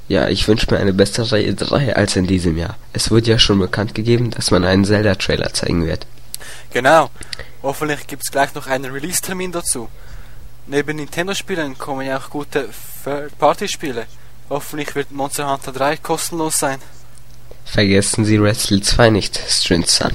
[0.07, 2.77] Ja, ich wünsche mir eine bessere E3 als in diesem Jahr.
[2.93, 6.07] Es wurde ja schon bekannt gegeben, dass man einen Zelda-Trailer zeigen wird.
[6.73, 7.11] Genau.
[7.63, 9.89] Hoffentlich gibt's gleich noch einen Release-Termin dazu.
[10.67, 12.69] Neben Nintendo-Spielen kommen ja auch gute
[13.05, 14.07] Third-Party-Spiele.
[14.51, 16.79] Hoffentlich wird Monster Hunter 3 kostenlos sein.
[17.65, 20.13] Vergessen Sie Wrestle 2 nicht, Strin Sun.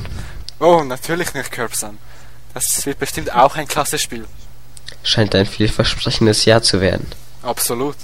[0.60, 1.97] Oh, natürlich nicht, Curbsun.
[2.54, 4.26] Das wird bestimmt auch ein klasse Spiel.
[5.04, 7.08] Scheint ein vielversprechendes Jahr zu werden.
[7.42, 7.96] Absolut.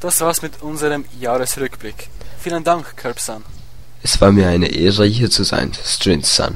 [0.00, 2.08] Das war's mit unserem Jahresrückblick.
[2.38, 3.42] Vielen Dank, Curbsun.
[4.02, 6.54] Es war mir eine Ehre, hier zu sein, Strin Sun.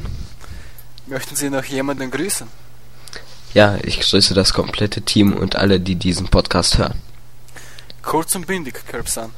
[1.06, 2.46] Möchten Sie noch jemanden grüßen?
[3.52, 7.02] Ja, ich grüße das komplette Team und alle, die diesen Podcast hören.
[8.02, 9.30] Kurz und bündig, Curbsun.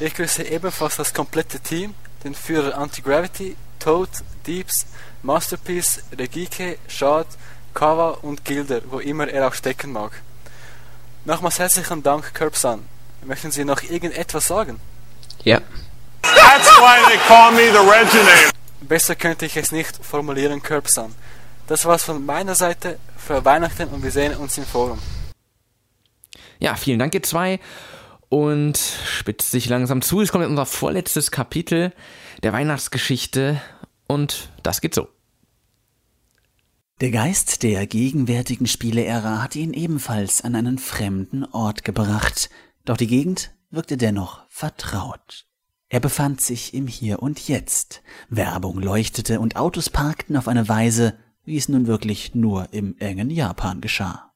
[0.00, 4.10] Ich grüße ebenfalls das komplette Team, den Führer Anti-Gravity, Toad,
[4.46, 4.86] Deeps,
[5.22, 7.26] Masterpiece, Regike, Shad,
[7.74, 10.12] Kawa und Gilder, wo immer er auch stecken mag.
[11.24, 12.84] Nochmals herzlichen Dank, Curbsun.
[13.24, 14.80] Möchten Sie noch irgendetwas sagen?
[15.44, 15.60] Ja.
[16.22, 18.50] That's why they call me the Reginator.
[18.80, 21.14] Besser könnte ich es nicht formulieren, Curbsun.
[21.66, 22.98] Das war's von meiner Seite.
[23.16, 24.98] Für Weihnachten und wir sehen uns im Forum.
[26.58, 27.60] Ja, vielen Dank, ihr zwei.
[28.30, 30.20] Und spitzt sich langsam zu.
[30.20, 31.92] Es kommt jetzt unser vorletztes Kapitel
[32.42, 33.60] der Weihnachtsgeschichte.
[34.08, 35.08] Und das geht so.
[37.00, 42.50] Der Geist der gegenwärtigen Spieleära hatte ihn ebenfalls an einen fremden Ort gebracht,
[42.84, 45.46] doch die Gegend wirkte dennoch vertraut.
[45.90, 48.02] Er befand sich im Hier und Jetzt.
[48.28, 53.30] Werbung leuchtete und Autos parkten auf eine Weise, wie es nun wirklich nur im engen
[53.30, 54.32] Japan geschah.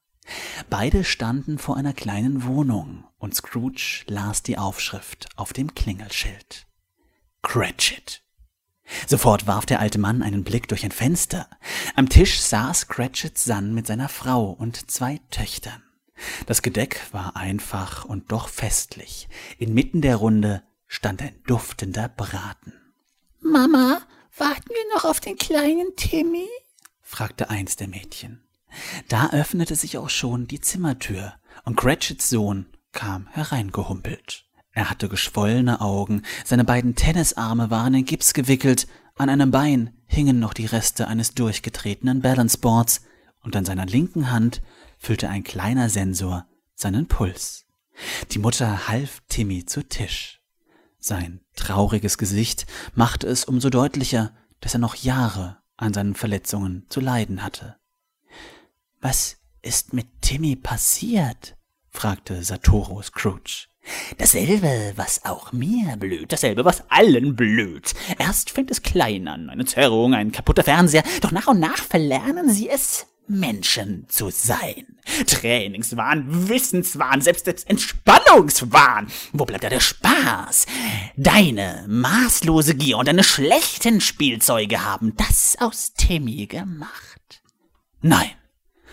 [0.69, 6.65] Beide standen vor einer kleinen Wohnung und Scrooge las die Aufschrift auf dem Klingelschild.
[7.41, 8.22] Cratchit.
[9.07, 11.47] Sofort warf der alte Mann einen Blick durch ein Fenster.
[11.95, 15.83] Am Tisch saß Cratchits Son mit seiner Frau und zwei Töchtern.
[16.45, 19.27] Das Gedeck war einfach und doch festlich.
[19.57, 22.73] Inmitten der Runde stand ein duftender Braten.
[23.41, 24.01] Mama,
[24.37, 26.47] warten wir noch auf den kleinen Timmy?
[27.01, 28.43] fragte eins der Mädchen.
[29.07, 31.33] Da öffnete sich auch schon die Zimmertür,
[31.65, 34.42] und Cratchits Sohn kam hereingehumpelt.
[34.73, 40.39] Er hatte geschwollene Augen, seine beiden Tennisarme waren in Gips gewickelt, an einem Bein hingen
[40.39, 43.01] noch die Reste eines durchgetretenen Balanceboards,
[43.41, 44.61] und an seiner linken Hand
[44.97, 47.65] füllte ein kleiner Sensor seinen Puls.
[48.31, 50.41] Die Mutter half Timmy zu Tisch.
[50.97, 57.01] Sein trauriges Gesicht machte es umso deutlicher, dass er noch Jahre an seinen Verletzungen zu
[57.01, 57.75] leiden hatte.
[59.01, 61.57] Was ist mit Timmy passiert?
[61.93, 63.67] Fragte Satoru Scrooge.
[64.17, 67.93] Dasselbe, was auch mir blüht, dasselbe, was allen blüht.
[68.17, 72.49] Erst fängt es klein an, eine Zerrung, ein kaputter Fernseher, doch nach und nach verlernen
[72.49, 74.97] sie es, Menschen zu sein.
[75.27, 79.07] Trainingswahn, Wissenswahn, selbst Entspannungswahn.
[79.33, 80.65] Wo bleibt da der Spaß?
[81.17, 87.41] Deine maßlose Gier und deine schlechten Spielzeuge haben das aus Timmy gemacht.
[88.01, 88.31] Nein.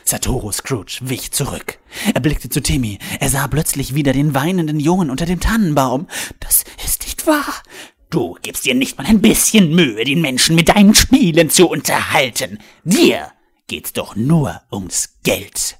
[0.05, 1.79] Satoru Scrooge wich zurück.
[2.15, 2.99] Er blickte zu Timmy.
[3.21, 6.07] Er sah plötzlich wieder den weinenden Jungen unter dem Tannenbaum.
[6.41, 7.63] Das ist nicht wahr.
[8.11, 12.59] Du gibst dir nicht mal ein bisschen Mühe, den Menschen mit deinen Spielen zu unterhalten.
[12.83, 13.31] Dir
[13.69, 15.79] geht's doch nur ums Geld.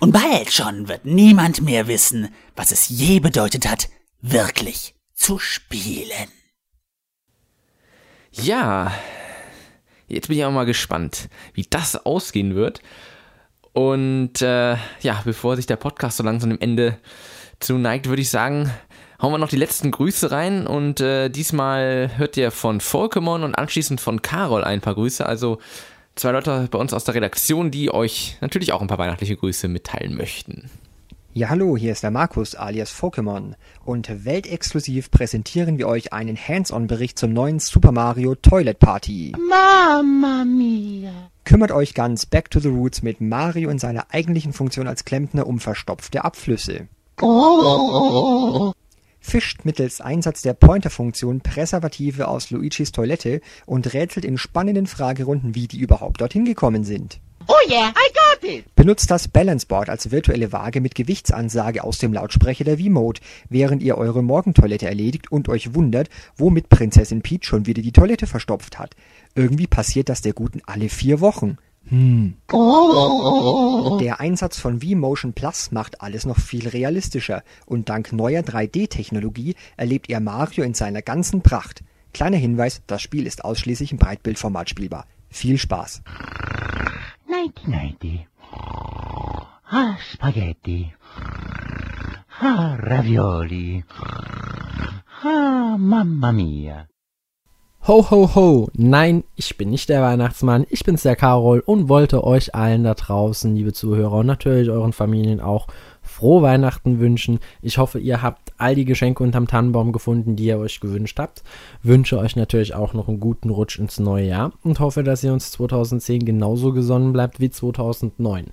[0.00, 3.88] Und bald schon wird niemand mehr wissen, was es je bedeutet hat,
[4.22, 6.28] wirklich zu spielen.
[8.32, 8.92] Ja,
[10.06, 12.80] jetzt bin ich auch mal gespannt, wie das ausgehen wird.
[13.78, 16.98] Und äh, ja, bevor sich der Podcast so langsam dem Ende
[17.60, 18.72] zuneigt, würde ich sagen,
[19.22, 20.66] hauen wir noch die letzten Grüße rein.
[20.66, 25.24] Und äh, diesmal hört ihr von Volkemon und anschließend von Carol ein paar Grüße.
[25.24, 25.58] Also
[26.16, 29.68] zwei Leute bei uns aus der Redaktion, die euch natürlich auch ein paar weihnachtliche Grüße
[29.68, 30.68] mitteilen möchten.
[31.34, 33.52] Ja, hallo, hier ist der Markus alias Pokémon
[33.84, 39.36] und weltexklusiv präsentieren wir euch einen Hands-on-Bericht zum neuen Super Mario Toilet Party.
[39.38, 41.30] Mamma mia.
[41.48, 45.46] Kümmert euch ganz back to the roots mit Mario in seiner eigentlichen Funktion als Klempner
[45.46, 46.88] um verstopfte Abflüsse.
[49.18, 55.68] Fischt mittels Einsatz der Pointer-Funktion Präservative aus Luigis Toilette und rätselt in spannenden Fragerunden, wie
[55.68, 57.18] die überhaupt dorthin gekommen sind.
[57.46, 58.27] Oh yeah, I got.
[58.74, 63.98] Benutzt das Balanceboard als virtuelle Waage mit Gewichtsansage aus dem Lautsprecher der V-Mode, während ihr
[63.98, 68.94] eure Morgentoilette erledigt und euch wundert, womit Prinzessin Peach schon wieder die Toilette verstopft hat.
[69.34, 71.58] Irgendwie passiert das der Guten alle vier Wochen.
[71.88, 72.34] Hm.
[74.00, 80.08] Der Einsatz von V-Motion Plus macht alles noch viel realistischer und dank neuer 3D-Technologie erlebt
[80.08, 81.82] ihr Mario in seiner ganzen Pracht.
[82.12, 85.06] Kleiner Hinweis, das Spiel ist ausschließlich im Breitbildformat spielbar.
[85.30, 86.02] Viel Spaß.
[87.28, 88.27] Nighty nighty.
[89.70, 90.92] Ah, Spaghetti.
[92.40, 93.84] Ah, Ravioli.
[95.22, 96.86] Ah, Mamma mia.
[97.86, 98.68] Ho, ho, ho.
[98.74, 100.66] Nein, ich bin nicht der Weihnachtsmann.
[100.68, 104.92] Ich bin's der Carol und wollte euch allen da draußen, liebe Zuhörer und natürlich euren
[104.92, 105.68] Familien auch
[106.08, 107.38] frohe Weihnachten wünschen.
[107.62, 111.42] Ich hoffe, ihr habt all die Geschenke unterm Tannenbaum gefunden, die ihr euch gewünscht habt.
[111.82, 115.32] Wünsche euch natürlich auch noch einen guten Rutsch ins neue Jahr und hoffe, dass ihr
[115.32, 118.46] uns 2010 genauso gesonnen bleibt wie 2009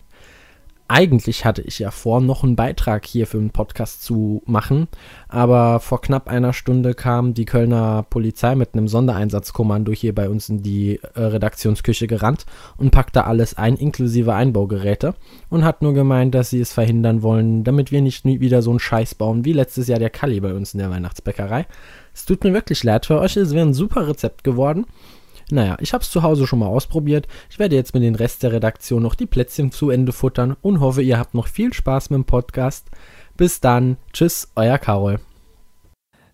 [0.88, 4.88] eigentlich hatte ich ja vor, noch einen Beitrag hier für den Podcast zu machen,
[5.27, 10.49] aber vor knapp einer Stunde kam die Kölner Polizei mit einem Sondereinsatzkommando hier bei uns
[10.49, 12.45] in die äh, Redaktionsküche gerannt
[12.77, 15.15] und packte alles ein, inklusive Einbaugeräte,
[15.49, 18.79] und hat nur gemeint, dass sie es verhindern wollen, damit wir nicht wieder so einen
[18.79, 21.65] Scheiß bauen wie letztes Jahr der Kalli bei uns in der Weihnachtsbäckerei.
[22.13, 24.86] Es tut mir wirklich leid für euch, es wäre ein super Rezept geworden.
[25.51, 27.27] Naja, ich habe es zu Hause schon mal ausprobiert.
[27.49, 30.79] Ich werde jetzt mit den Rest der Redaktion noch die Plätzchen zu Ende futtern und
[30.79, 32.87] hoffe, ihr habt noch viel Spaß mit dem Podcast.
[33.37, 33.97] Bis dann.
[34.11, 35.19] Tschüss, euer Carol.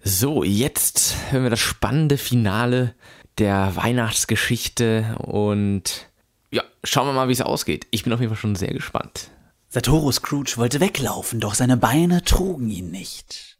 [0.03, 2.95] So, jetzt hören wir das spannende Finale
[3.38, 6.09] der Weihnachtsgeschichte und
[6.51, 7.88] ja, schauen wir mal, wie es ausgeht.
[7.91, 9.30] Ich bin auf jeden Fall schon sehr gespannt.
[9.70, 13.57] Satoru Scrooge wollte weglaufen, doch seine Beine trugen ihn nicht.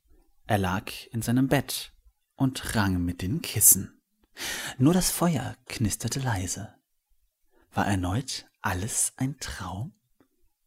[0.48, 1.94] Er lag in seinem Bett
[2.36, 4.01] und rang mit den Kissen.
[4.78, 6.74] Nur das Feuer knisterte leise.
[7.74, 9.94] War erneut alles ein Traum?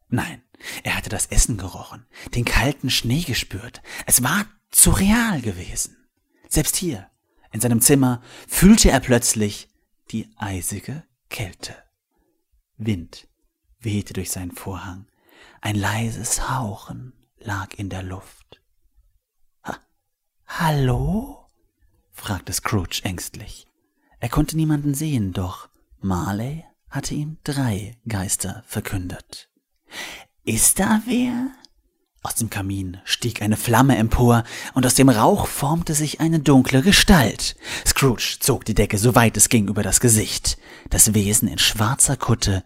[0.08, 0.42] Nein,
[0.82, 3.82] er hatte das Essen gerochen, den kalten Schnee gespürt.
[4.06, 5.96] Es war zu real gewesen.
[6.48, 7.10] Selbst hier,
[7.50, 9.68] in seinem Zimmer, fühlte er plötzlich
[10.10, 11.76] die eisige Kälte.
[12.76, 13.28] Wind
[13.80, 15.06] wehte durch seinen Vorhang.
[15.60, 18.62] Ein leises Hauchen lag in der Luft.
[19.64, 19.78] Ha
[20.46, 21.43] Hallo?
[22.14, 23.66] Fragte Scrooge ängstlich.
[24.20, 25.68] Er konnte niemanden sehen, doch
[26.00, 29.50] Marley hatte ihm drei Geister verkündet.
[30.44, 31.50] Ist da wer?
[32.22, 36.80] Aus dem Kamin stieg eine Flamme empor, und aus dem Rauch formte sich eine dunkle
[36.80, 37.54] Gestalt.
[37.86, 40.56] Scrooge zog die Decke so weit es ging über das Gesicht.
[40.88, 42.64] Das Wesen in schwarzer Kutte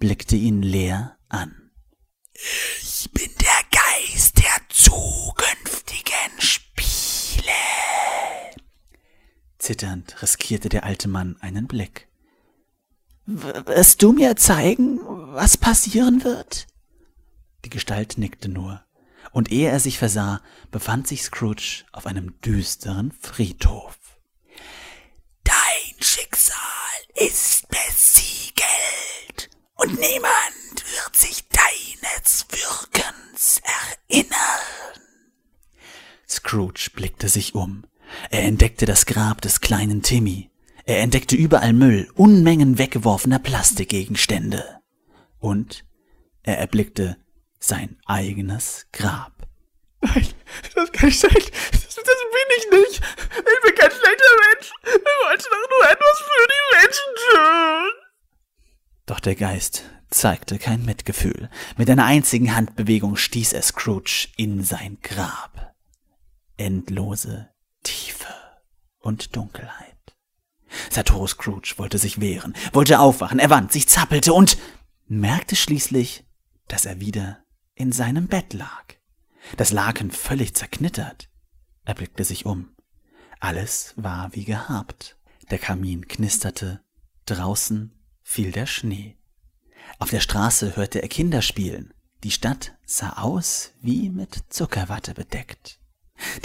[0.00, 1.70] blickte ihn leer an.
[2.80, 7.52] Ich bin der Geist der zukünftigen Spiele.
[9.66, 12.06] Zitternd riskierte der alte Mann einen Blick.
[13.26, 15.00] Wirst du mir zeigen,
[15.34, 16.68] was passieren wird?
[17.64, 18.84] Die Gestalt nickte nur,
[19.32, 20.40] und ehe er sich versah,
[20.70, 23.98] befand sich Scrooge auf einem düsteren Friedhof.
[25.42, 26.54] Dein Schicksal
[27.16, 33.60] ist besiegelt, und niemand wird sich deines Wirkens
[34.08, 35.00] erinnern.
[36.28, 37.82] Scrooge blickte sich um.
[38.30, 40.50] Er entdeckte das Grab des kleinen Timmy.
[40.84, 44.64] Er entdeckte überall Müll, Unmengen weggeworfener Plastikgegenstände.
[45.38, 45.84] Und
[46.42, 47.16] er erblickte
[47.58, 49.32] sein eigenes Grab.
[50.00, 50.28] Nein,
[50.74, 51.32] das kann nicht sein.
[51.32, 53.02] Das, das bin ich nicht.
[53.36, 54.70] Ich bin kein schlechter Mensch.
[54.84, 57.90] Ich wollte doch nur etwas für die Menschen tun.
[59.06, 61.50] Doch der Geist zeigte kein Mitgefühl.
[61.76, 65.74] Mit einer einzigen Handbewegung stieß er Scrooge in sein Grab.
[66.56, 67.48] Endlose
[69.06, 70.16] und Dunkelheit.
[70.90, 74.58] Satoru Scrooge wollte sich wehren, wollte aufwachen, er wand sich, zappelte und
[75.06, 76.24] merkte schließlich,
[76.66, 77.38] dass er wieder
[77.74, 78.84] in seinem Bett lag.
[79.56, 81.30] Das Laken völlig zerknittert.
[81.84, 82.74] Er blickte sich um.
[83.38, 85.16] Alles war wie gehabt.
[85.50, 86.80] Der Kamin knisterte,
[87.26, 87.92] draußen
[88.24, 89.16] fiel der Schnee.
[90.00, 91.94] Auf der Straße hörte er Kinder spielen.
[92.24, 95.78] Die Stadt sah aus wie mit Zuckerwatte bedeckt.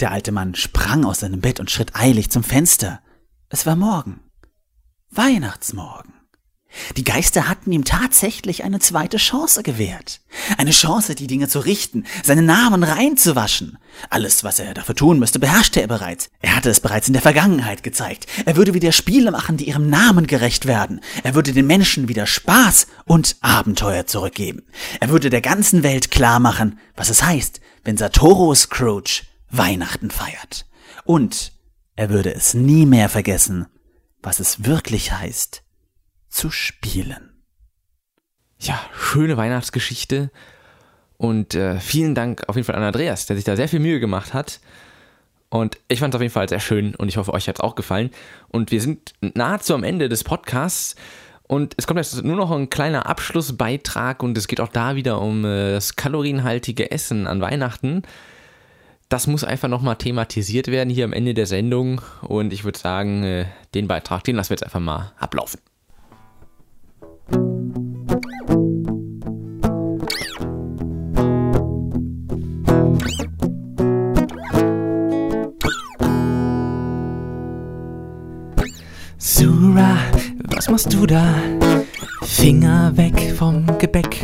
[0.00, 3.00] Der alte Mann sprang aus seinem Bett und schritt eilig zum Fenster.
[3.48, 4.20] Es war Morgen.
[5.10, 6.14] Weihnachtsmorgen.
[6.96, 10.20] Die Geister hatten ihm tatsächlich eine zweite Chance gewährt.
[10.56, 13.78] Eine Chance, die Dinge zu richten, seinen Namen reinzuwaschen.
[14.08, 16.30] Alles, was er dafür tun müsste, beherrschte er bereits.
[16.40, 18.26] Er hatte es bereits in der Vergangenheit gezeigt.
[18.46, 21.00] Er würde wieder Spiele machen, die ihrem Namen gerecht werden.
[21.22, 24.62] Er würde den Menschen wieder Spaß und Abenteuer zurückgeben.
[25.00, 29.22] Er würde der ganzen Welt klar machen, was es heißt, wenn Satoru Scrooge
[29.52, 30.66] Weihnachten feiert.
[31.04, 31.52] Und
[31.94, 33.66] er würde es nie mehr vergessen,
[34.22, 35.62] was es wirklich heißt,
[36.28, 37.44] zu spielen.
[38.58, 40.30] Ja, schöne Weihnachtsgeschichte.
[41.18, 44.00] Und äh, vielen Dank auf jeden Fall an Andreas, der sich da sehr viel Mühe
[44.00, 44.60] gemacht hat.
[45.50, 47.60] Und ich fand es auf jeden Fall sehr schön und ich hoffe, euch hat es
[47.60, 48.10] auch gefallen.
[48.48, 50.96] Und wir sind nahezu am Ende des Podcasts.
[51.42, 55.20] Und es kommt jetzt nur noch ein kleiner Abschlussbeitrag und es geht auch da wieder
[55.20, 58.02] um äh, das kalorienhaltige Essen an Weihnachten
[59.12, 62.00] das muss einfach nochmal thematisiert werden hier am Ende der Sendung.
[62.22, 63.44] Und ich würde sagen, äh,
[63.74, 65.60] den Beitrag, den lassen wir jetzt einfach mal ablaufen.
[79.72, 79.96] Laura,
[80.54, 81.34] was machst du da?
[82.22, 84.22] Finger weg vom Gebäck.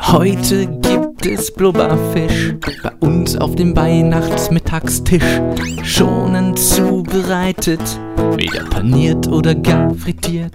[0.00, 5.40] Heute gibt es Blubberfisch bei uns auf dem Weihnachtsmittagstisch.
[5.82, 7.80] Schonend zubereitet,
[8.36, 10.54] weder paniert oder gar frittiert.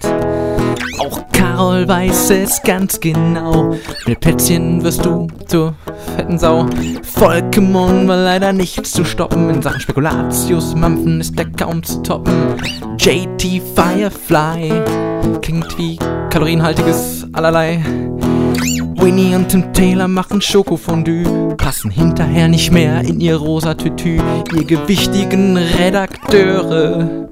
[0.99, 3.76] Auch Carol weiß es ganz genau.
[4.05, 5.74] Mit Plätzchen wirst du zur
[6.15, 6.67] fetten Sau.
[7.03, 9.49] Volkemon war leider nicht zu stoppen.
[9.49, 12.34] In Sachen Spekulatius, Mampfen ist der kaum zu toppen.
[12.97, 14.72] JT Firefly
[15.41, 15.97] klingt wie
[16.30, 17.84] kalorienhaltiges allerlei.
[19.02, 24.20] Winnie und Tim Taylor machen Schokofondue, passen hinterher nicht mehr in ihr rosa Tütü.
[24.56, 27.30] Ihr gewichtigen Redakteure,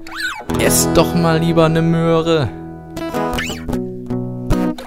[0.60, 2.48] esst doch mal lieber ne Möhre.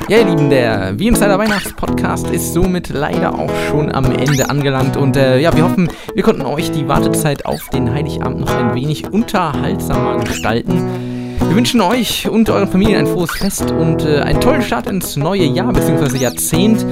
[0.10, 4.98] Ja, ihr Lieben, der Wie Insider Weihnachtspodcast ist somit leider auch schon am Ende angelangt.
[4.98, 8.76] Und äh, ja, wir hoffen, wir konnten euch die Wartezeit auf den Heiligabend noch ein
[8.76, 11.11] wenig unterhaltsamer gestalten.
[11.52, 15.18] Wir wünschen euch und euren Familien ein frohes Fest und äh, einen tollen Start ins
[15.18, 16.18] neue Jahr bzw.
[16.18, 16.86] Jahrzehnt.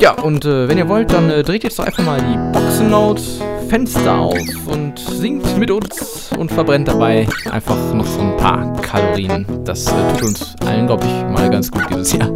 [0.00, 3.22] Ja, und äh, wenn ihr wollt, dann äh, dreht jetzt doch einfach mal die Boxennote,
[3.68, 9.46] Fenster auf und singt mit uns und verbrennt dabei einfach noch so ein paar Kalorien.
[9.64, 12.28] Das äh, tut uns allen, glaube ich, mal ganz gut dieses Jahr.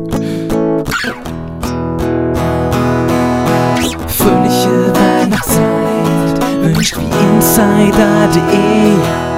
[4.07, 9.30] Fröhliche Weihnachtszeit wünscht wie Insider.de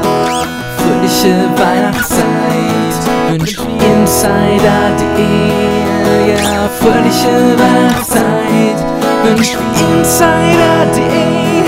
[1.03, 2.95] Fröhliche Weihnachtszeit.
[3.29, 5.27] Wünscht Insider.de
[6.31, 8.79] Ja, fröhliche Weihnachtszeit.
[9.25, 9.59] Wünscht
[9.97, 11.65] Insider.de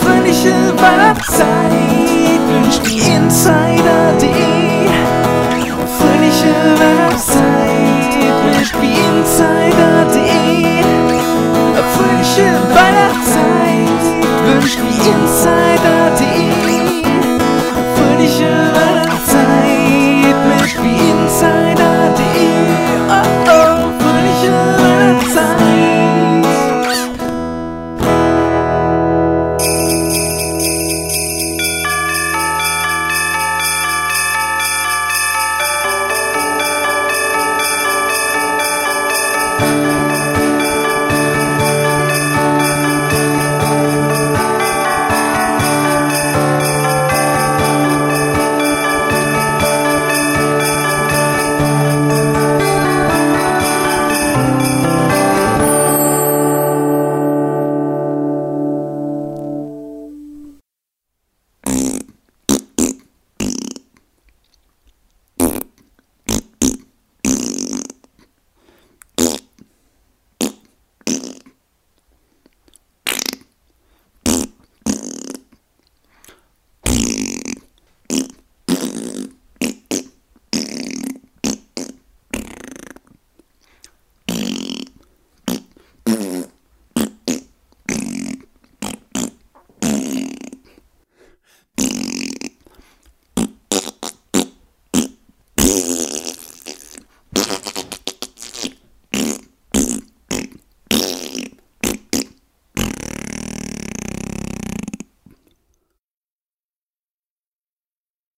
[0.00, 2.40] Fröhliche Weihnachtszeit.
[2.48, 4.28] Wünscht Insider.de
[5.96, 8.12] Fröhliche Weihnachtszeit.
[8.44, 10.26] Wünscht Insider.de
[11.94, 12.86] Fröhliche Weihnachtszeit
[18.16, 18.65] Tradition.